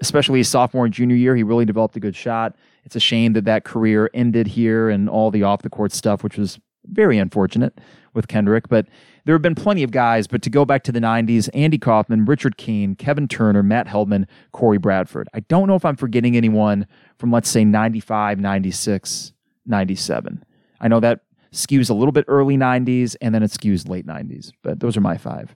[0.00, 1.36] especially his sophomore and junior year.
[1.36, 2.56] He really developed a good shot.
[2.84, 6.22] It's a shame that that career ended here and all the off the court stuff,
[6.22, 7.78] which was very unfortunate
[8.14, 8.68] with Kendrick.
[8.68, 8.86] But
[9.24, 10.26] there have been plenty of guys.
[10.26, 14.26] But to go back to the 90s, Andy Kaufmann, Richard Keene, Kevin Turner, Matt Heldman,
[14.52, 15.28] Corey Bradford.
[15.34, 16.86] I don't know if I'm forgetting anyone
[17.18, 19.32] from, let's say, 95, 96,
[19.66, 20.44] 97.
[20.80, 21.20] I know that
[21.52, 25.00] skews a little bit early 90s and then it skews late 90s, but those are
[25.00, 25.54] my five.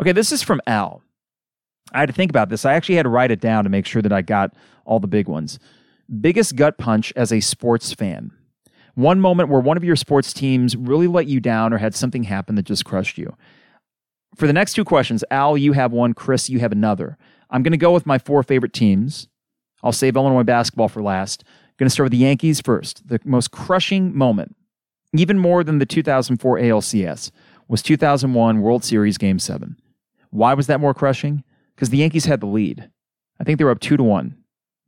[0.00, 1.02] Okay, this is from Al.
[1.92, 2.64] I had to think about this.
[2.64, 4.54] I actually had to write it down to make sure that I got
[4.84, 5.58] all the big ones.
[6.20, 8.30] Biggest gut punch as a sports fan.
[8.94, 12.24] One moment where one of your sports teams really let you down or had something
[12.24, 13.36] happen that just crushed you.
[14.36, 17.16] For the next two questions, Al, you have one, Chris, you have another.
[17.50, 19.28] I'm going to go with my four favorite teams.
[19.82, 21.44] I'll save Illinois basketball for last.
[21.46, 23.08] I'm going to start with the Yankees first.
[23.08, 24.54] The most crushing moment,
[25.16, 27.30] even more than the 2004 ALCS,
[27.66, 29.76] was 2001 World Series Game 7.
[30.30, 31.42] Why was that more crushing?
[31.74, 32.90] Because the Yankees had the lead.
[33.40, 34.36] I think they were up 2 to 1.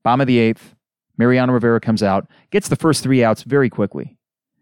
[0.04, 0.75] Bomb of the eighth,
[1.18, 4.16] Mariano Rivera comes out, gets the first three outs very quickly.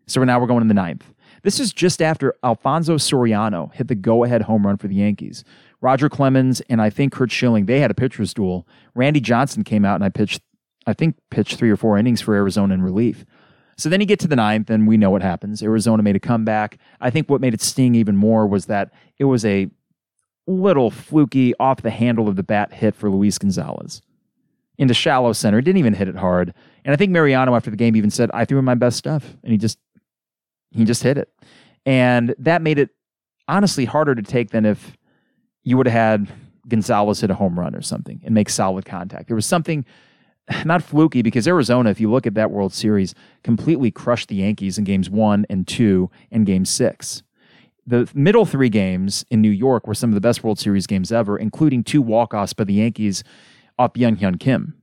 [0.07, 1.13] So now we're going in the ninth.
[1.43, 5.45] This is just after Alfonso Soriano hit the go ahead home run for the Yankees.
[5.81, 8.67] Roger Clemens and I think Curt Schilling, they had a pitcher's duel.
[8.95, 10.41] Randy Johnson came out and I pitched,
[10.87, 13.25] I think, pitched three or four innings for Arizona in relief.
[13.77, 15.61] So then you get to the ninth, and we know what happens.
[15.61, 16.79] Arizona made a comeback.
[17.01, 19.69] I think what made it sting even more was that it was a
[20.47, 24.01] little fluky, off the handle of the bat hit for Luis Gonzalez
[24.79, 25.61] into shallow center.
[25.61, 26.53] Didn't even hit it hard.
[26.85, 29.37] And I think Mariano after the game even said, "I threw in my best stuff,"
[29.43, 29.79] and he just
[30.71, 31.33] he just hit it,
[31.87, 32.91] and that made it
[33.49, 34.97] honestly harder to take than if
[35.63, 36.29] you would have had
[36.69, 39.29] Gonzalez hit a home run or something and make solid contact.
[39.29, 39.85] There was something
[40.65, 44.79] not fluky because Arizona, if you look at that World Series, completely crushed the Yankees
[44.79, 47.23] in games one and two and game six.
[47.87, 51.13] The middle three games in New York were some of the best World Series games
[51.13, 53.23] ever, including two walk-offs by the Yankees
[53.79, 54.75] off Byung-Hyun Kim.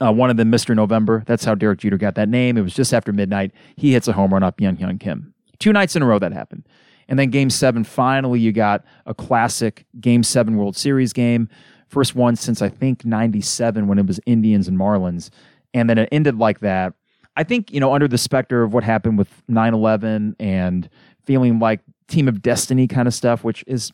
[0.00, 0.74] Uh, one of them, Mr.
[0.74, 1.22] November.
[1.26, 2.56] That's how Derek Jeter got that name.
[2.56, 3.52] It was just after midnight.
[3.76, 5.34] He hits a home run up Byung-Hyun Kim.
[5.58, 6.66] Two nights in a row that happened.
[7.08, 11.48] And then game seven, finally, you got a classic game seven World Series game.
[11.88, 15.30] First one since I think 97 when it was Indians and Marlins.
[15.74, 16.94] And then it ended like that.
[17.36, 20.88] I think, you know, under the specter of what happened with 9 11 and
[21.24, 23.92] feeling like team of destiny kind of stuff, which is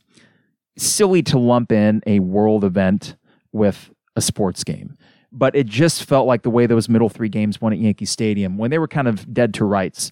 [0.77, 3.17] silly to lump in a world event
[3.53, 4.97] with a sports game.
[5.33, 8.59] But it just felt like the way those middle three games went at Yankee Stadium
[8.59, 10.11] when they were kind of dead to rights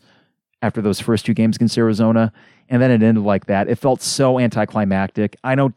[0.63, 2.33] after those first two games against Arizona,
[2.69, 3.69] and then it ended like that.
[3.69, 5.37] It felt so anticlimactic.
[5.45, 5.73] I know,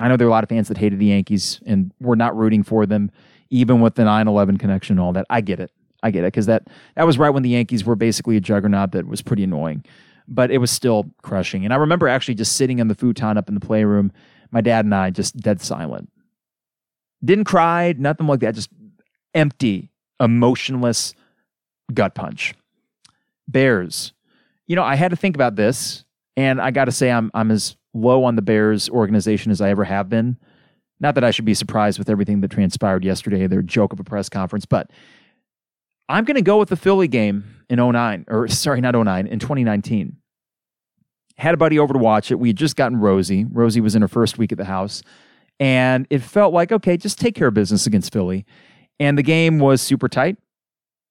[0.00, 2.36] I know there are a lot of fans that hated the Yankees and were not
[2.36, 3.10] rooting for them,
[3.50, 5.26] even with the 9/11 connection and all that.
[5.30, 5.70] I get it.
[6.02, 8.92] I get it because that that was right when the Yankees were basically a juggernaut
[8.92, 9.84] that was pretty annoying,
[10.28, 11.64] but it was still crushing.
[11.64, 14.12] And I remember actually just sitting on the futon up in the playroom
[14.54, 16.08] My dad and I just dead silent.
[17.24, 18.70] Didn't cry, nothing like that, just
[19.34, 21.14] empty, emotionless
[21.92, 22.54] gut punch.
[23.48, 24.12] Bears.
[24.66, 26.04] You know, I had to think about this,
[26.36, 29.70] and I got to say, I'm, I'm as low on the Bears organization as I
[29.70, 30.38] ever have been.
[31.00, 34.04] Not that I should be surprised with everything that transpired yesterday, their joke of a
[34.04, 34.90] press conference, but
[36.08, 39.38] I'm going to go with the Philly game in 09, or sorry, not 09, in
[39.38, 40.16] 2019.
[41.36, 42.38] Had a buddy over to watch it.
[42.38, 43.44] We had just gotten Rosie.
[43.44, 45.02] Rosie was in her first week at the house.
[45.60, 48.44] And it felt like, okay, just take care of business against Philly.
[48.98, 50.36] And the game was super tight.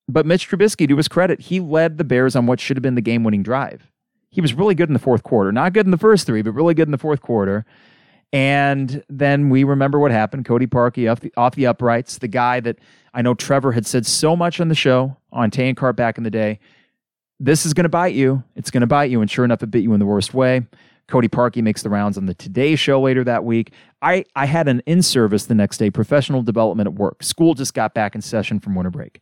[0.08, 2.94] But Mitch Trubisky, to his credit, he led the Bears on what should have been
[2.94, 3.90] the game winning drive.
[4.28, 5.50] He was really good in the fourth quarter.
[5.52, 7.64] Not good in the first three, but really good in the fourth quarter.
[8.32, 10.44] And then we remember what happened.
[10.44, 12.80] Cody Parkey off the, off the uprights, the guy that
[13.14, 16.18] I know Trevor had said so much on the show on Tay and Carp back
[16.18, 16.58] in the day.
[17.38, 18.42] This is going to bite you.
[18.56, 19.20] It's going to bite you.
[19.20, 20.66] And sure enough, it bit you in the worst way.
[21.08, 23.72] Cody Parkey makes the rounds on the Today Show later that week.
[24.00, 27.22] I, I had an in service the next day, professional development at work.
[27.22, 29.20] School just got back in session from winter break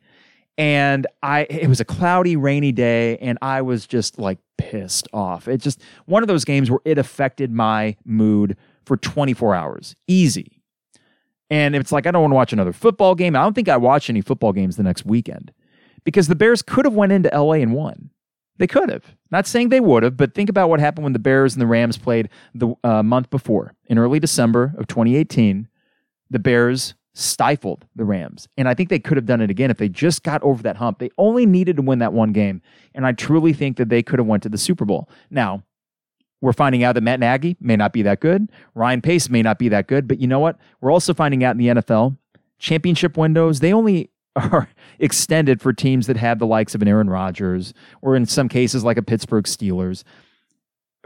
[0.58, 5.48] and I it was a cloudy, rainy day, and I was just like pissed off.
[5.48, 9.96] It just one of those games where it affected my mood for 24 hours.
[10.06, 10.60] Easy.
[11.50, 13.36] And it's like I don't want to watch another football game.
[13.36, 15.52] I don't think I watch any football games the next weekend
[16.04, 18.10] because the Bears could have went into LA and won.
[18.58, 19.16] They could have.
[19.30, 21.66] Not saying they would have, but think about what happened when the Bears and the
[21.66, 25.68] Rams played the uh, month before in early December of 2018.
[26.30, 28.48] The Bears stifled the Rams.
[28.56, 30.76] And I think they could have done it again if they just got over that
[30.76, 30.98] hump.
[30.98, 32.62] They only needed to win that one game.
[32.94, 35.08] And I truly think that they could have went to the Super Bowl.
[35.30, 35.62] Now,
[36.40, 38.50] we're finding out that Matt Nagy may not be that good.
[38.74, 40.08] Ryan Pace may not be that good.
[40.08, 40.58] But you know what?
[40.80, 42.16] We're also finding out in the NFL,
[42.58, 44.68] championship windows, they only are
[44.98, 48.84] extended for teams that have the likes of an Aaron Rodgers or in some cases
[48.84, 50.04] like a Pittsburgh Steelers.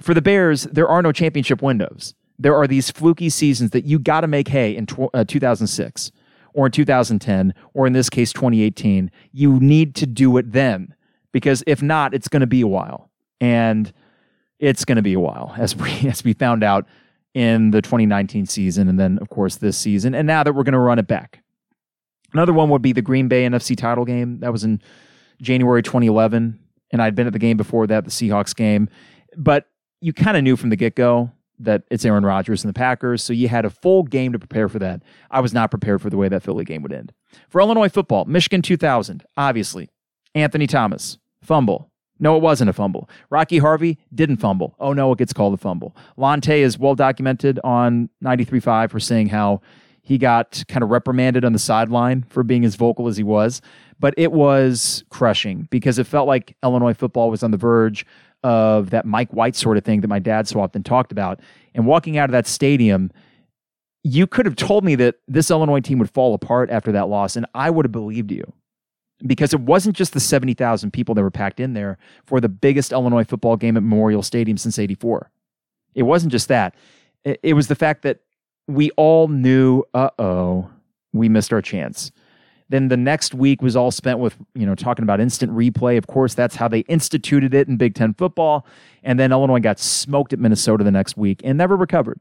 [0.00, 2.14] For the Bears, there are no championship windows.
[2.38, 6.12] There are these fluky seasons that you got to make hay in tw- uh, 2006
[6.52, 10.94] or in 2010 or in this case 2018 you need to do it then
[11.32, 13.10] because if not it's going to be a while.
[13.40, 13.92] And
[14.58, 16.86] it's going to be a while as we as we found out
[17.34, 20.14] in the 2019 season and then of course this season.
[20.14, 21.42] And now that we're going to run it back
[22.36, 24.80] another one would be the green bay nfc title game that was in
[25.40, 26.58] january 2011
[26.92, 28.88] and i'd been at the game before that the seahawks game
[29.36, 29.68] but
[30.00, 33.22] you kind of knew from the get-go that it's Aaron Rodgers and the Packers.
[33.22, 35.02] So you had a full game to prepare for that.
[35.30, 37.12] I was not prepared for the way that Philly game would end.
[37.48, 39.88] For Illinois football, Michigan 2000, obviously.
[40.34, 41.90] Anthony Thomas, fumble.
[42.18, 43.10] No, it wasn't a fumble.
[43.30, 44.74] Rocky Harvey didn't fumble.
[44.78, 45.94] Oh no, it gets called a fumble.
[46.16, 49.60] Lante is well documented on 93.5 for saying how
[50.06, 53.60] he got kind of reprimanded on the sideline for being as vocal as he was.
[53.98, 58.06] But it was crushing because it felt like Illinois football was on the verge
[58.44, 61.40] of that Mike White sort of thing that my dad so often talked about.
[61.74, 63.10] And walking out of that stadium,
[64.04, 67.34] you could have told me that this Illinois team would fall apart after that loss,
[67.34, 68.52] and I would have believed you.
[69.26, 72.92] Because it wasn't just the 70,000 people that were packed in there for the biggest
[72.92, 75.32] Illinois football game at Memorial Stadium since 84.
[75.96, 76.76] It wasn't just that.
[77.24, 78.20] It was the fact that
[78.68, 80.70] we all knew, uh oh,
[81.12, 82.10] we missed our chance.
[82.68, 85.96] Then the next week was all spent with, you know, talking about instant replay.
[85.96, 88.66] Of course, that's how they instituted it in Big Ten football.
[89.04, 92.18] And then Illinois got smoked at Minnesota the next week and never recovered.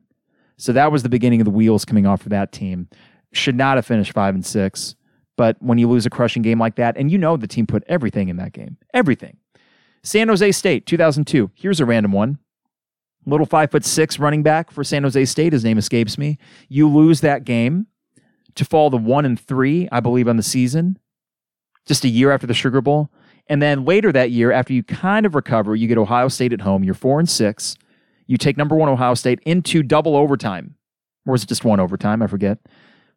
[0.58, 2.90] So that was the beginning of the wheels coming off for that team.
[3.34, 4.96] Should not have finished five and six.
[5.36, 7.84] But when you lose a crushing game like that, and you know the team put
[7.88, 9.38] everything in that game, everything.
[10.04, 11.52] San Jose State, 2002.
[11.56, 12.38] Here's a random one.
[13.26, 15.54] Little five foot six running back for San Jose State.
[15.54, 16.38] His name escapes me.
[16.70, 17.88] You lose that game
[18.56, 21.00] to fall to one and three, I believe, on the season,
[21.86, 23.12] just a year after the Sugar Bowl.
[23.48, 26.62] And then later that year, after you kind of recover, you get Ohio State at
[26.62, 26.84] home.
[26.84, 27.76] You're four and six.
[28.28, 30.76] You take number one Ohio State into double overtime.
[31.28, 32.22] Or was it just one overtime?
[32.22, 32.60] I forget.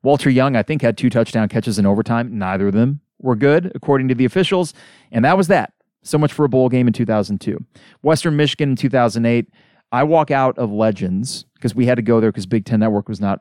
[0.02, 2.38] Walter Young, I think, had two touchdown catches in overtime.
[2.38, 4.74] Neither of them were good, according to the officials.
[5.10, 5.72] And that was that.
[6.02, 7.64] So much for a bowl game in 2002.
[8.02, 9.48] Western Michigan in 2008.
[9.92, 13.08] I walk out of Legends because we had to go there because Big Ten Network
[13.08, 13.40] was not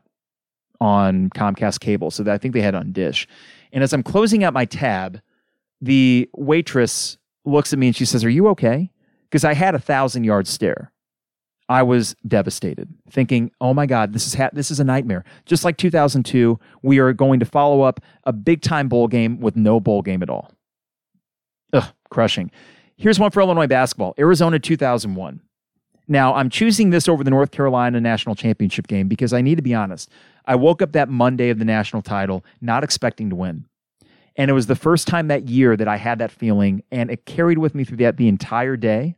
[0.80, 2.12] on Comcast cable.
[2.12, 3.28] So I think they had on Dish.
[3.72, 5.20] And as I'm closing out my tab,
[5.82, 8.92] the waitress looks at me and she says, Are you okay?
[9.30, 10.92] Because I had a thousand yard stare.
[11.70, 15.66] I was devastated, thinking, "Oh my God, this is ha- this is a nightmare." Just
[15.66, 19.80] like 2002, we are going to follow up a big time bowl game with no
[19.80, 20.52] bowl game at all.
[21.74, 22.52] Ugh, crushing.
[22.96, 25.42] Here's one for Illinois basketball: Arizona 2001.
[26.08, 29.62] Now, I'm choosing this over the North Carolina national championship game because I need to
[29.62, 30.10] be honest.
[30.46, 33.66] I woke up that Monday of the national title not expecting to win.
[34.38, 37.26] And it was the first time that year that I had that feeling, and it
[37.26, 39.16] carried with me through that the entire day.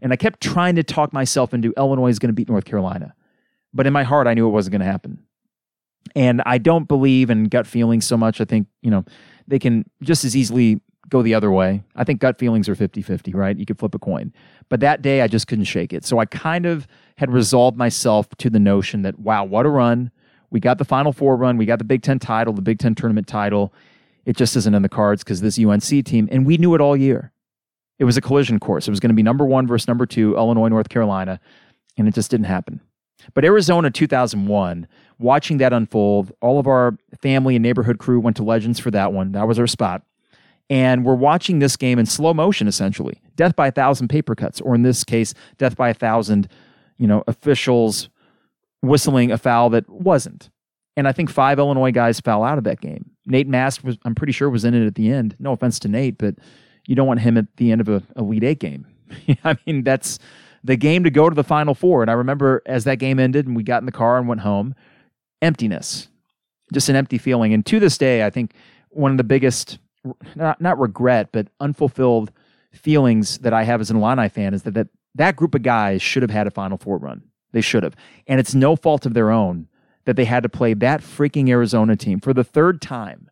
[0.00, 3.14] And I kept trying to talk myself into Illinois is going to beat North Carolina.
[3.74, 5.22] But in my heart, I knew it wasn't going to happen.
[6.16, 8.40] And I don't believe in gut feelings so much.
[8.40, 9.04] I think, you know,
[9.46, 11.84] they can just as easily go the other way.
[11.94, 13.56] I think gut feelings are 50 50, right?
[13.56, 14.32] You could flip a coin.
[14.72, 16.02] But that day, I just couldn't shake it.
[16.02, 20.10] So I kind of had resolved myself to the notion that, wow, what a run.
[20.48, 21.58] We got the Final Four run.
[21.58, 23.74] We got the Big Ten title, the Big Ten tournament title.
[24.24, 26.96] It just isn't in the cards because this UNC team, and we knew it all
[26.96, 27.32] year.
[27.98, 28.88] It was a collision course.
[28.88, 31.38] It was going to be number one versus number two, Illinois, North Carolina,
[31.98, 32.80] and it just didn't happen.
[33.34, 38.42] But Arizona 2001, watching that unfold, all of our family and neighborhood crew went to
[38.42, 39.32] Legends for that one.
[39.32, 40.00] That was our spot.
[40.70, 43.20] And we're watching this game in slow motion, essentially.
[43.36, 46.48] Death by a thousand paper cuts, or in this case, death by a thousand,
[46.98, 48.08] you know, officials
[48.82, 50.50] whistling a foul that wasn't.
[50.96, 53.10] And I think five Illinois guys foul out of that game.
[53.26, 55.36] Nate Mast was, I'm pretty sure, was in it at the end.
[55.38, 56.34] No offense to Nate, but
[56.86, 58.86] you don't want him at the end of a Elite Eight game.
[59.44, 60.18] I mean, that's
[60.64, 62.02] the game to go to the Final Four.
[62.02, 64.42] And I remember as that game ended and we got in the car and went
[64.42, 64.74] home,
[65.40, 66.08] emptiness,
[66.72, 67.54] just an empty feeling.
[67.54, 68.52] And to this day, I think
[68.90, 69.78] one of the biggest,
[70.34, 72.32] not, not regret, but unfulfilled
[72.72, 76.02] feelings that I have as an Illini fan is that, that that group of guys
[76.02, 77.22] should have had a Final Four run.
[77.52, 77.94] They should have.
[78.26, 79.68] And it's no fault of their own
[80.04, 83.30] that they had to play that freaking Arizona team for the third time.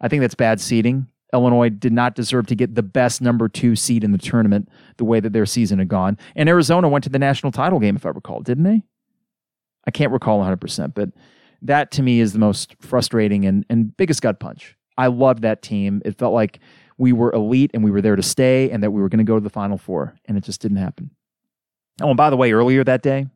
[0.00, 1.08] I think that's bad seeding.
[1.34, 5.04] Illinois did not deserve to get the best number two seed in the tournament the
[5.04, 6.16] way that their season had gone.
[6.34, 8.82] And Arizona went to the national title game, if I recall, didn't they?
[9.86, 11.10] I can't recall 100%, but
[11.62, 14.76] that to me is the most frustrating and, and biggest gut punch.
[14.96, 16.00] I loved that team.
[16.04, 16.60] It felt like
[16.98, 19.24] we were elite and we were there to stay and that we were going to
[19.24, 21.10] go to the Final Four, and it just didn't happen.
[22.02, 23.26] Oh, and by the way, earlier that day,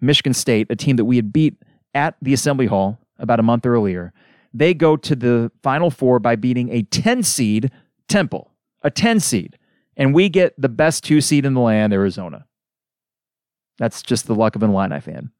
[0.00, 1.56] Michigan State, a team that we had beat
[1.94, 4.12] at the Assembly Hall about a month earlier,
[4.52, 7.70] they go to the Final Four by beating a 10 seed
[8.08, 8.52] Temple,
[8.82, 9.58] a 10 seed.
[9.96, 12.46] And we get the best two seed in the land, Arizona.
[13.78, 15.30] That's just the luck of an Illini fan.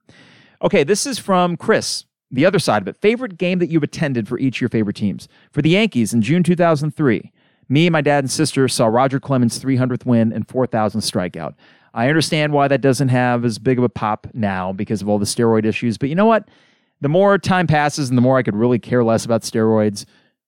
[0.63, 2.97] Okay, this is from Chris, the other side of it.
[2.97, 5.29] Favorite game that you've attended for each of your favorite teams?
[5.53, 7.33] For the Yankees in June 2003,
[7.69, 11.55] me my dad and sister saw Roger Clemens' 300th win and 4,000th strikeout.
[11.95, 15.19] I understand why that doesn't have as big of a pop now because of all
[15.19, 16.49] the steroid issues, but you know what?
[17.01, 20.05] the more time passes and the more I could really care less about steroids,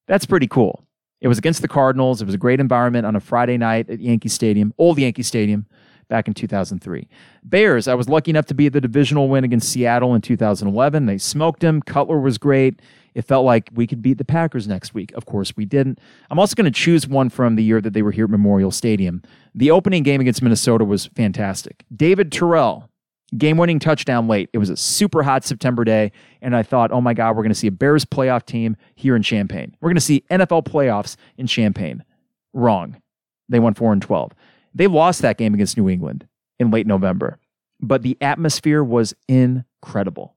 [0.06, 0.84] that's pretty cool.
[1.20, 2.22] It was against the Cardinals.
[2.22, 5.66] It was a great environment on a Friday night at Yankee Stadium, old Yankee Stadium,
[6.08, 7.08] back in 2003.
[7.42, 11.06] Bears, I was lucky enough to be at the divisional win against Seattle in 2011.
[11.06, 11.82] They smoked them.
[11.82, 12.80] Cutler was great.
[13.18, 15.10] It felt like we could beat the Packers next week.
[15.16, 15.98] Of course, we didn't.
[16.30, 18.70] I'm also going to choose one from the year that they were here at Memorial
[18.70, 19.22] Stadium.
[19.56, 21.84] The opening game against Minnesota was fantastic.
[21.92, 22.88] David Terrell,
[23.36, 24.50] game winning touchdown late.
[24.52, 27.50] It was a super hot September day, and I thought, oh my God, we're going
[27.50, 29.74] to see a Bears playoff team here in Champaign.
[29.80, 32.04] We're going to see NFL playoffs in Champaign.
[32.52, 33.02] Wrong.
[33.48, 34.30] They won 4 and 12.
[34.76, 36.28] They lost that game against New England
[36.60, 37.40] in late November,
[37.80, 40.36] but the atmosphere was incredible.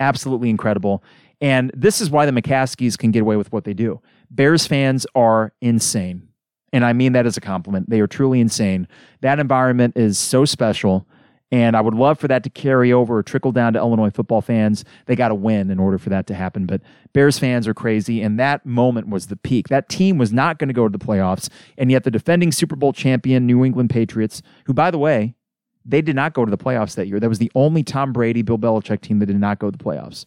[0.00, 1.02] Absolutely incredible.
[1.40, 4.00] And this is why the McCaskies can get away with what they do.
[4.30, 6.28] Bears fans are insane.
[6.72, 7.88] And I mean that as a compliment.
[7.88, 8.88] They are truly insane.
[9.20, 11.06] That environment is so special.
[11.52, 14.40] And I would love for that to carry over or trickle down to Illinois football
[14.40, 14.84] fans.
[15.06, 16.66] They got to win in order for that to happen.
[16.66, 16.80] But
[17.12, 18.22] Bears fans are crazy.
[18.22, 19.68] And that moment was the peak.
[19.68, 21.48] That team was not going to go to the playoffs.
[21.78, 25.36] And yet the defending Super Bowl champion New England Patriots, who, by the way,
[25.84, 27.20] they did not go to the playoffs that year.
[27.20, 29.84] That was the only Tom Brady, Bill Belichick team that did not go to the
[29.84, 30.24] playoffs,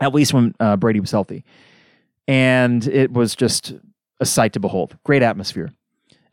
[0.00, 1.44] at least when uh, Brady was healthy.
[2.28, 3.74] And it was just
[4.20, 4.96] a sight to behold.
[5.04, 5.70] Great atmosphere.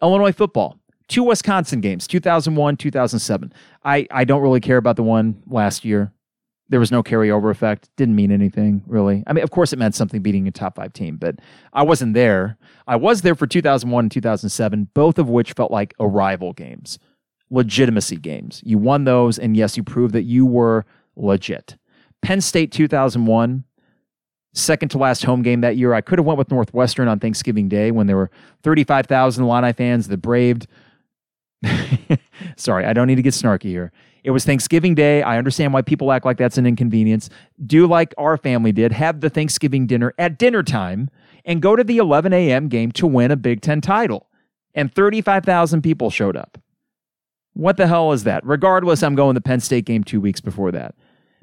[0.02, 3.54] Illinois football two Wisconsin games, 2001, 2007.
[3.84, 6.12] I, I don't really care about the one last year.
[6.70, 7.90] There was no carryover effect.
[7.98, 9.24] Didn't mean anything, really.
[9.28, 11.36] I mean, of course, it meant something beating a top five team, but
[11.72, 12.58] I wasn't there.
[12.88, 16.98] I was there for 2001 and 2007, both of which felt like arrival games,
[17.52, 18.64] legitimacy games.
[18.66, 20.86] You won those, and yes, you proved that you were
[21.16, 21.78] legit.
[22.24, 23.64] Penn State 2001,
[24.54, 25.94] second to last home game that year.
[25.94, 28.32] I could have went with Northwestern on Thanksgiving Day when there were
[28.64, 30.68] 35,000 Illini fans that braved
[32.58, 33.92] Sorry, I don't need to get snarky here.
[34.24, 35.22] It was Thanksgiving Day.
[35.22, 37.30] I understand why people act like that's an inconvenience.
[37.66, 41.10] Do like our family did, have the Thanksgiving dinner at dinner time
[41.46, 42.70] and go to the 11 a.m.
[42.70, 44.28] game to win a Big Ten title.
[44.74, 46.58] And 35,000 people showed up.
[47.54, 48.46] What the hell is that?
[48.46, 50.96] Regardless, I'm going to the Penn State game two weeks before that.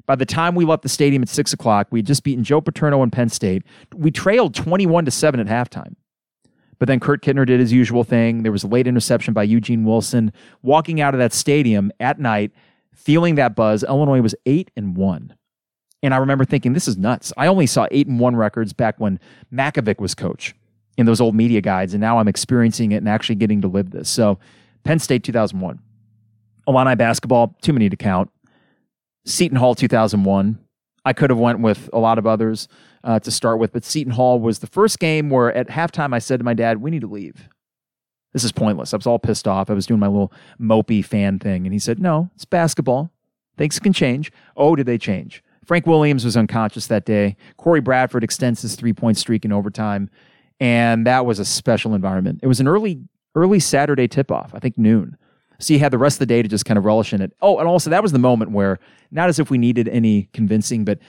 [0.05, 2.61] By the time we left the stadium at six o'clock, we had just beaten Joe
[2.61, 3.63] Paterno and Penn State.
[3.95, 5.95] We trailed 21 to 7 at halftime.
[6.79, 8.41] But then Kurt Kittner did his usual thing.
[8.41, 10.33] There was a late interception by Eugene Wilson.
[10.63, 12.51] Walking out of that stadium at night,
[12.95, 15.35] feeling that buzz, Illinois was eight and one.
[16.01, 17.31] And I remember thinking, this is nuts.
[17.37, 19.19] I only saw eight and one records back when
[19.53, 20.55] Mackovic was coach
[20.97, 23.91] in those old media guides, and now I'm experiencing it and actually getting to live
[23.91, 24.09] this.
[24.09, 24.39] So,
[24.83, 25.79] Penn State 2001.
[26.67, 28.31] Illini basketball, too many to count.
[29.25, 30.59] Seton Hall 2001.
[31.03, 32.67] I could have went with a lot of others
[33.03, 36.19] uh, to start with, but Seton Hall was the first game where at halftime I
[36.19, 37.49] said to my dad, "We need to leave.
[38.33, 39.69] This is pointless." I was all pissed off.
[39.69, 43.11] I was doing my little mopey fan thing, and he said, "No, it's basketball.
[43.57, 45.43] Things can change." Oh, did they change?
[45.65, 47.35] Frank Williams was unconscious that day.
[47.57, 50.09] Corey Bradford extends his three point streak in overtime,
[50.59, 52.39] and that was a special environment.
[52.43, 53.01] It was an early
[53.33, 55.17] early Saturday tip off, I think noon.
[55.61, 57.33] So you had the rest of the day to just kind of relish in it.
[57.41, 58.79] Oh, and also that was the moment where,
[59.11, 60.99] not as if we needed any convincing, but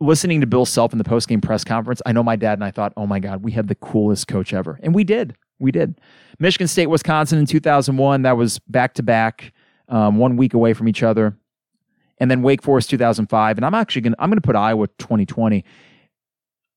[0.00, 2.64] listening to Bill Self in the post game press conference, I know my dad and
[2.64, 4.80] I thought, oh my God, we had the coolest coach ever.
[4.82, 5.36] And we did.
[5.58, 6.00] We did.
[6.38, 9.52] Michigan State, Wisconsin in 2001, that was back to back,
[9.86, 11.36] one week away from each other.
[12.18, 13.58] And then Wake Forest 2005.
[13.58, 15.64] And I'm actually going to, I'm going to put Iowa 2020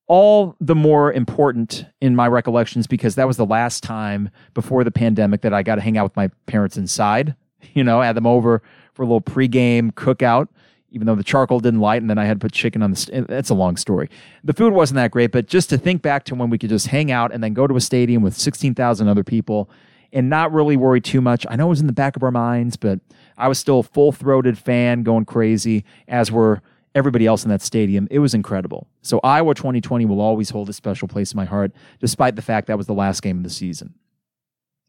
[0.07, 4.91] all the more important in my recollections because that was the last time before the
[4.91, 7.35] pandemic that I got to hang out with my parents inside.
[7.73, 8.61] You know, had them over
[8.93, 10.49] for a little pregame cookout,
[10.91, 12.97] even though the charcoal didn't light, and then I had to put chicken on the.
[12.97, 14.09] St- eh, that's a long story.
[14.43, 16.87] The food wasn't that great, but just to think back to when we could just
[16.87, 19.69] hang out and then go to a stadium with sixteen thousand other people
[20.11, 21.45] and not really worry too much.
[21.49, 22.99] I know it was in the back of our minds, but
[23.37, 26.61] I was still a full throated fan going crazy, as were
[26.95, 28.07] everybody else in that stadium.
[28.11, 28.87] It was incredible.
[29.01, 32.67] So Iowa 2020 will always hold a special place in my heart, despite the fact
[32.67, 33.93] that was the last game of the season.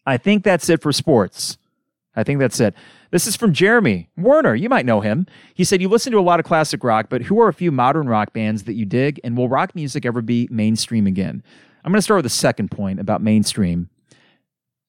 [0.06, 1.56] I think that's it for sports.
[2.16, 2.74] I think that's it.
[3.10, 4.54] This is from Jeremy Werner.
[4.54, 5.26] You might know him.
[5.54, 7.72] He said, You listen to a lot of classic rock, but who are a few
[7.72, 9.20] modern rock bands that you dig?
[9.24, 11.42] And will rock music ever be mainstream again?
[11.84, 13.88] I'm going to start with the second point about mainstream.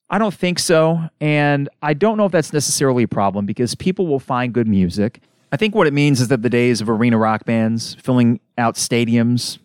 [0.08, 1.00] I don't think so.
[1.20, 5.20] And I don't know if that's necessarily a problem because people will find good music
[5.52, 8.74] I think what it means is that the days of arena rock bands filling out
[8.74, 9.58] stadiums,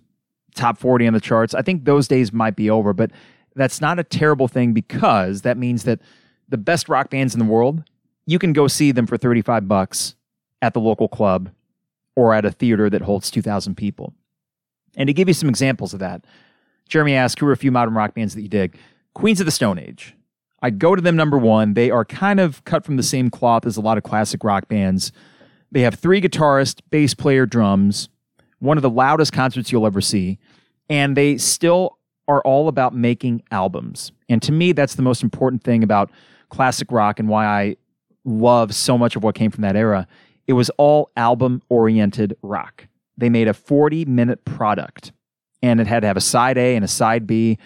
[0.55, 3.11] top 40 on the charts, I think those days might be over, but
[3.55, 5.99] that's not a terrible thing because that means that
[6.49, 7.84] the best rock bands in the world,
[8.25, 10.15] you can go see them for 35 bucks
[10.61, 11.49] at the local club
[12.15, 14.13] or at a theater that holds 2,000 people.
[14.95, 16.25] And to give you some examples of that,
[16.88, 18.77] Jeremy asked, who are a few modern rock bands that you dig?
[19.13, 20.13] Queens of the Stone Age.
[20.61, 21.73] I'd go to them number one.
[21.73, 24.67] They are kind of cut from the same cloth as a lot of classic rock
[24.67, 25.11] bands.
[25.72, 28.09] They have three guitarists, bass player, drums,
[28.59, 30.38] one of the loudest concerts you'll ever see,
[30.89, 31.97] and they still
[32.28, 34.11] are all about making albums.
[34.30, 36.11] And to me, that's the most important thing about
[36.49, 37.76] classic rock and why I
[38.24, 40.07] love so much of what came from that era.
[40.47, 42.88] It was all album oriented rock.
[43.17, 45.11] They made a 40 minute product
[45.61, 47.57] and it had to have a side A and a side B.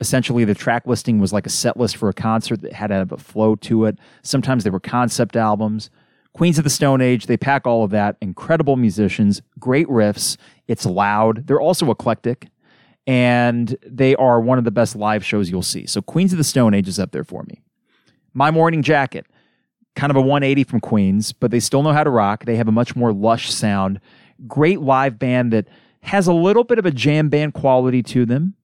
[0.00, 2.94] Essentially, the track listing was like a set list for a concert that had to
[2.94, 3.98] have a flow to it.
[4.22, 5.90] Sometimes they were concept albums.
[6.34, 8.16] Queens of the Stone Age, they pack all of that.
[8.20, 10.36] Incredible musicians, great riffs.
[10.66, 11.46] It's loud.
[11.46, 12.48] They're also eclectic,
[13.06, 15.86] and they are one of the best live shows you'll see.
[15.86, 17.62] So, Queens of the Stone Age is up there for me.
[18.32, 19.26] My Morning Jacket,
[19.94, 22.46] kind of a 180 from Queens, but they still know how to rock.
[22.46, 24.00] They have a much more lush sound.
[24.46, 25.68] Great live band that
[26.02, 28.54] has a little bit of a jam band quality to them,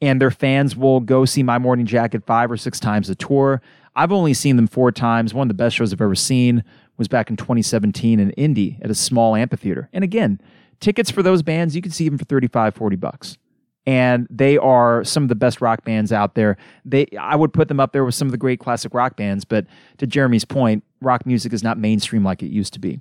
[0.00, 3.60] and their fans will go see My Morning Jacket five or six times a tour.
[3.94, 5.34] I've only seen them four times.
[5.34, 6.64] One of the best shows I've ever seen
[6.98, 9.88] was back in 2017 in Indy at a small amphitheater.
[9.92, 10.40] And again,
[10.80, 13.38] tickets for those bands, you can see them for 35, 40 bucks.
[13.86, 16.58] And they are some of the best rock bands out there.
[16.84, 19.46] They I would put them up there with some of the great classic rock bands,
[19.46, 23.00] but to Jeremy's point, rock music is not mainstream like it used to be.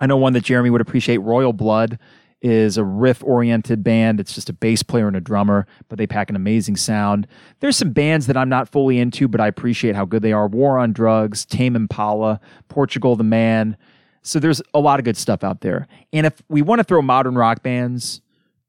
[0.00, 1.98] I know one that Jeremy would appreciate, Royal Blood
[2.42, 4.18] is a riff oriented band.
[4.20, 7.26] It's just a bass player and a drummer, but they pack an amazing sound.
[7.60, 10.46] There's some bands that I'm not fully into, but I appreciate how good they are.
[10.46, 13.76] War on Drugs, Tame Impala, Portugal the Man.
[14.22, 15.86] So there's a lot of good stuff out there.
[16.12, 18.20] And if we want to throw modern rock bands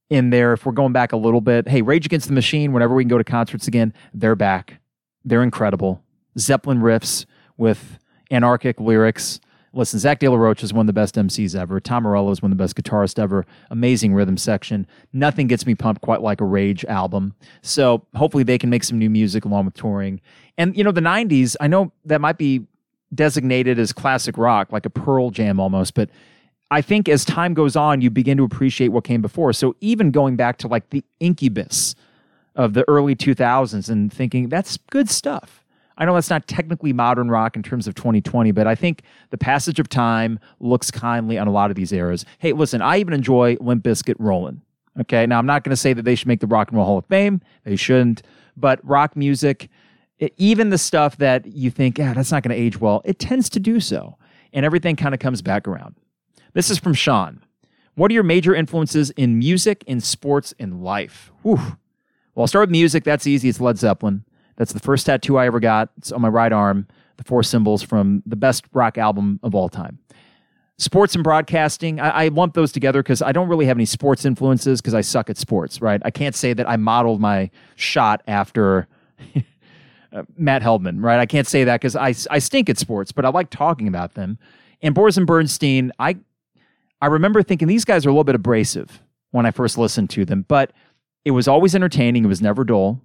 [0.09, 2.93] in there, if we're going back a little bit, hey, Rage Against the Machine, whenever
[2.93, 4.79] we can go to concerts again, they're back.
[5.23, 6.03] They're incredible.
[6.37, 7.25] Zeppelin riffs
[7.57, 7.99] with
[8.29, 9.39] anarchic lyrics.
[9.73, 11.79] Listen, Zach De La Rocha is one of the best MCs ever.
[11.79, 13.45] Tom Morello is one of the best guitarists ever.
[13.69, 14.85] Amazing rhythm section.
[15.13, 17.33] Nothing gets me pumped quite like a Rage album.
[17.61, 20.19] So hopefully they can make some new music along with touring.
[20.57, 21.55] And you know, the '90s.
[21.61, 22.65] I know that might be
[23.13, 26.09] designated as classic rock, like a Pearl Jam almost, but
[26.69, 29.51] I think as time goes on, you begin to appreciate what came before.
[29.51, 31.95] So even going back to like the Incubus
[32.55, 35.60] of the early 2000s and thinking that's good stuff
[35.97, 39.37] I know that's not technically modern rock in terms of 2020, but I think the
[39.37, 42.25] passage of time looks kindly on a lot of these eras.
[42.39, 44.61] Hey, listen, I even enjoy Limp Bizkit rolling.
[44.99, 46.85] Okay, now I'm not going to say that they should make the Rock and Roll
[46.85, 47.41] Hall of Fame.
[47.63, 48.23] They shouldn't.
[48.57, 49.69] But rock music,
[50.19, 53.19] it, even the stuff that you think, yeah, that's not going to age well, it
[53.19, 54.17] tends to do so.
[54.53, 55.95] And everything kind of comes back around.
[56.53, 57.41] This is from Sean.
[57.95, 61.31] What are your major influences in music, in sports, in life?
[61.43, 61.55] Whew.
[61.55, 63.03] Well, I'll start with music.
[63.03, 63.49] That's easy.
[63.49, 64.25] It's Led Zeppelin.
[64.57, 65.89] That's the first tattoo I ever got.
[65.97, 66.87] It's on my right arm,
[67.17, 69.99] the four symbols from the best rock album of all time.
[70.77, 74.25] sports and broadcasting i, I lump those together because i don't really have any sports
[74.25, 76.01] influences because i suck at sports right?
[76.03, 78.87] I can't say that i modeled my shot after
[80.13, 81.19] uh, matt heldman right?
[81.19, 84.15] I can't say that because I, I stink at sports but i like talking about
[84.15, 84.39] them.
[84.81, 86.17] And Boers and bernstein i
[87.01, 90.25] i remember thinking these guys are a little bit abrasive when i first listened to
[90.25, 90.71] them but
[91.23, 92.25] it was always entertaining.
[92.25, 92.99] It was never dull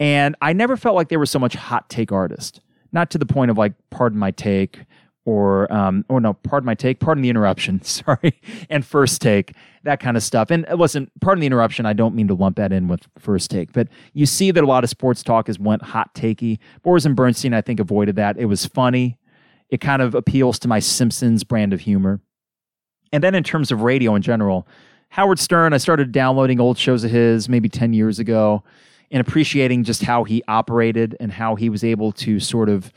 [0.00, 2.60] and i never felt like they were so much hot take artist
[2.92, 4.84] not to the point of like pardon my take
[5.28, 8.40] or um, oh no, pardon my take, pardon the interruption, sorry,
[8.70, 10.50] and first take, that kind of stuff.
[10.50, 13.50] And uh, listen, pardon the interruption, I don't mean to lump that in with first
[13.50, 16.58] take, but you see that a lot of sports talk has went hot takey.
[16.82, 18.38] Boers and Bernstein, I think, avoided that.
[18.38, 19.18] It was funny.
[19.68, 22.22] It kind of appeals to my Simpsons brand of humor.
[23.12, 24.66] And then in terms of radio in general,
[25.10, 28.64] Howard Stern, I started downloading old shows of his maybe 10 years ago
[29.10, 32.92] and appreciating just how he operated and how he was able to sort of,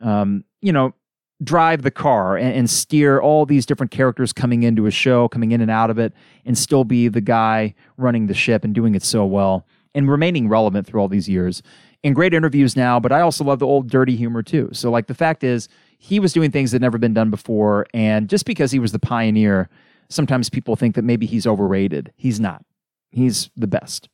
[0.00, 0.94] um, you know,
[1.42, 5.52] drive the car and, and, steer all these different characters coming into a show, coming
[5.52, 6.12] in and out of it,
[6.44, 10.48] and still be the guy running the ship and doing it so well and remaining
[10.48, 11.62] relevant through all these years.
[12.02, 14.68] And great interviews now, but I also love the old dirty humor too.
[14.72, 17.86] So, like, the fact is, he was doing things that never been done before.
[17.94, 19.70] And just because he was the pioneer,
[20.10, 22.12] sometimes people think that maybe he's overrated.
[22.16, 22.62] He's not,
[23.10, 24.08] he's the best.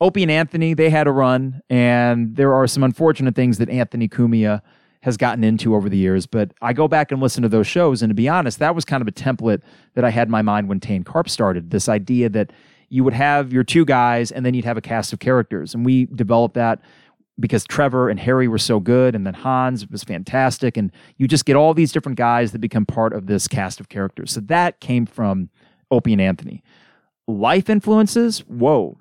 [0.00, 4.08] Opie and Anthony, they had a run, and there are some unfortunate things that Anthony
[4.08, 4.60] Cumia
[5.02, 6.26] has gotten into over the years.
[6.26, 8.84] But I go back and listen to those shows, and to be honest, that was
[8.84, 9.62] kind of a template
[9.94, 11.70] that I had in my mind when Tay and Carp started.
[11.70, 12.52] This idea that
[12.88, 15.84] you would have your two guys, and then you'd have a cast of characters, and
[15.84, 16.80] we developed that
[17.38, 21.44] because Trevor and Harry were so good, and then Hans was fantastic, and you just
[21.44, 24.32] get all these different guys that become part of this cast of characters.
[24.32, 25.50] So that came from
[25.90, 26.62] Opie and Anthony.
[27.26, 28.98] Life influences, whoa.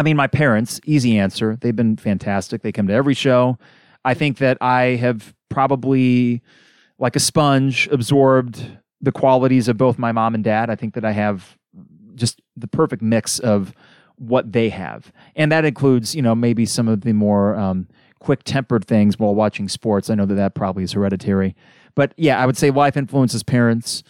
[0.00, 1.58] I mean, my parents, easy answer.
[1.60, 2.62] They've been fantastic.
[2.62, 3.58] They come to every show.
[4.02, 6.40] I think that I have probably,
[6.98, 10.70] like a sponge, absorbed the qualities of both my mom and dad.
[10.70, 11.58] I think that I have
[12.14, 13.74] just the perfect mix of
[14.16, 15.12] what they have.
[15.36, 17.86] And that includes, you know, maybe some of the more um,
[18.20, 20.08] quick tempered things while watching sports.
[20.08, 21.54] I know that that probably is hereditary.
[21.94, 24.02] But yeah, I would say life influences parents.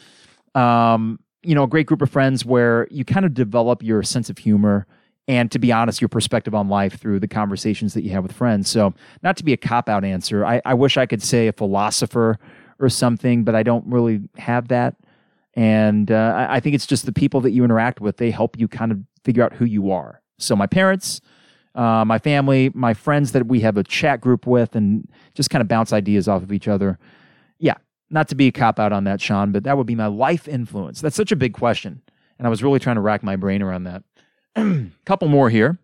[0.55, 4.31] Um, you know, a great group of friends where you kind of develop your sense
[4.31, 4.87] of humor
[5.31, 8.33] and to be honest, your perspective on life through the conversations that you have with
[8.33, 8.69] friends.
[8.69, 11.53] So, not to be a cop out answer, I, I wish I could say a
[11.53, 12.37] philosopher
[12.81, 14.97] or something, but I don't really have that.
[15.55, 18.67] And uh, I, think it's just the people that you interact with, they help you
[18.67, 20.21] kind of figure out who you are.
[20.39, 21.21] So, my parents,
[21.77, 25.63] uh, my family, my friends that we have a chat group with, and just kind
[25.63, 26.99] of bounce ideas off of each other.
[27.61, 27.77] Yeah,
[28.11, 30.49] not to be a cop out on that, Sean, but that would be my life
[30.49, 31.01] influence.
[31.01, 32.03] That's such a big question.
[32.37, 34.03] And I was really trying to rack my brain around that.
[35.05, 35.79] couple more here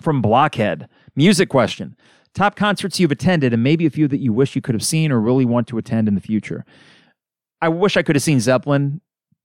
[0.00, 0.88] from Blockhead.
[1.14, 1.96] Music question.
[2.34, 5.12] Top concerts you've attended, and maybe a few that you wish you could have seen
[5.12, 6.64] or really want to attend in the future.
[7.60, 9.00] I wish I could have seen Zeppelin.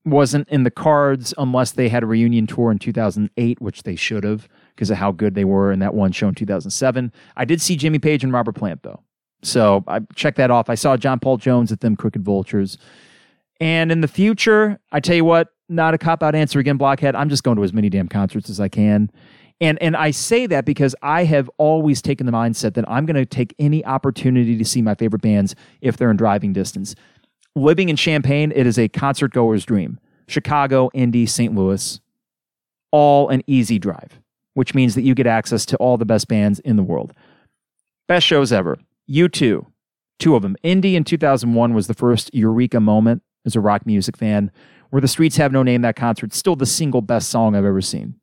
[0.06, 4.24] Wasn't in the cards unless they had a reunion tour in 2008, which they should
[4.24, 7.12] have because of how good they were in that one show in 2007.
[7.36, 9.02] I did see Jimmy Page and Robert Plant, though.
[9.44, 10.70] So I checked that off.
[10.70, 12.78] I saw John Paul Jones at them Crooked Vultures.
[13.60, 17.16] And in the future, I tell you what, not a cop out answer again, Blockhead.
[17.16, 19.12] I'm just going to as many damn concerts as I can.
[19.60, 23.16] And and I say that because I have always taken the mindset that I'm going
[23.16, 26.96] to take any opportunity to see my favorite bands if they're in driving distance.
[27.56, 30.00] Living in Champaign, it is a concert goer's dream.
[30.28, 31.56] Chicago, Indy, St.
[31.56, 32.00] Louis,
[32.92, 34.20] all an easy drive,
[34.54, 37.14] which means that you get access to all the best bands in the world.
[38.08, 38.78] Best shows ever.
[39.10, 39.66] U2,
[40.20, 40.56] two of them.
[40.62, 44.52] Indy in 2001 was the first eureka moment as a rock music fan
[44.90, 47.82] where the streets have no name that concert still the single best song i've ever
[47.82, 48.16] seen.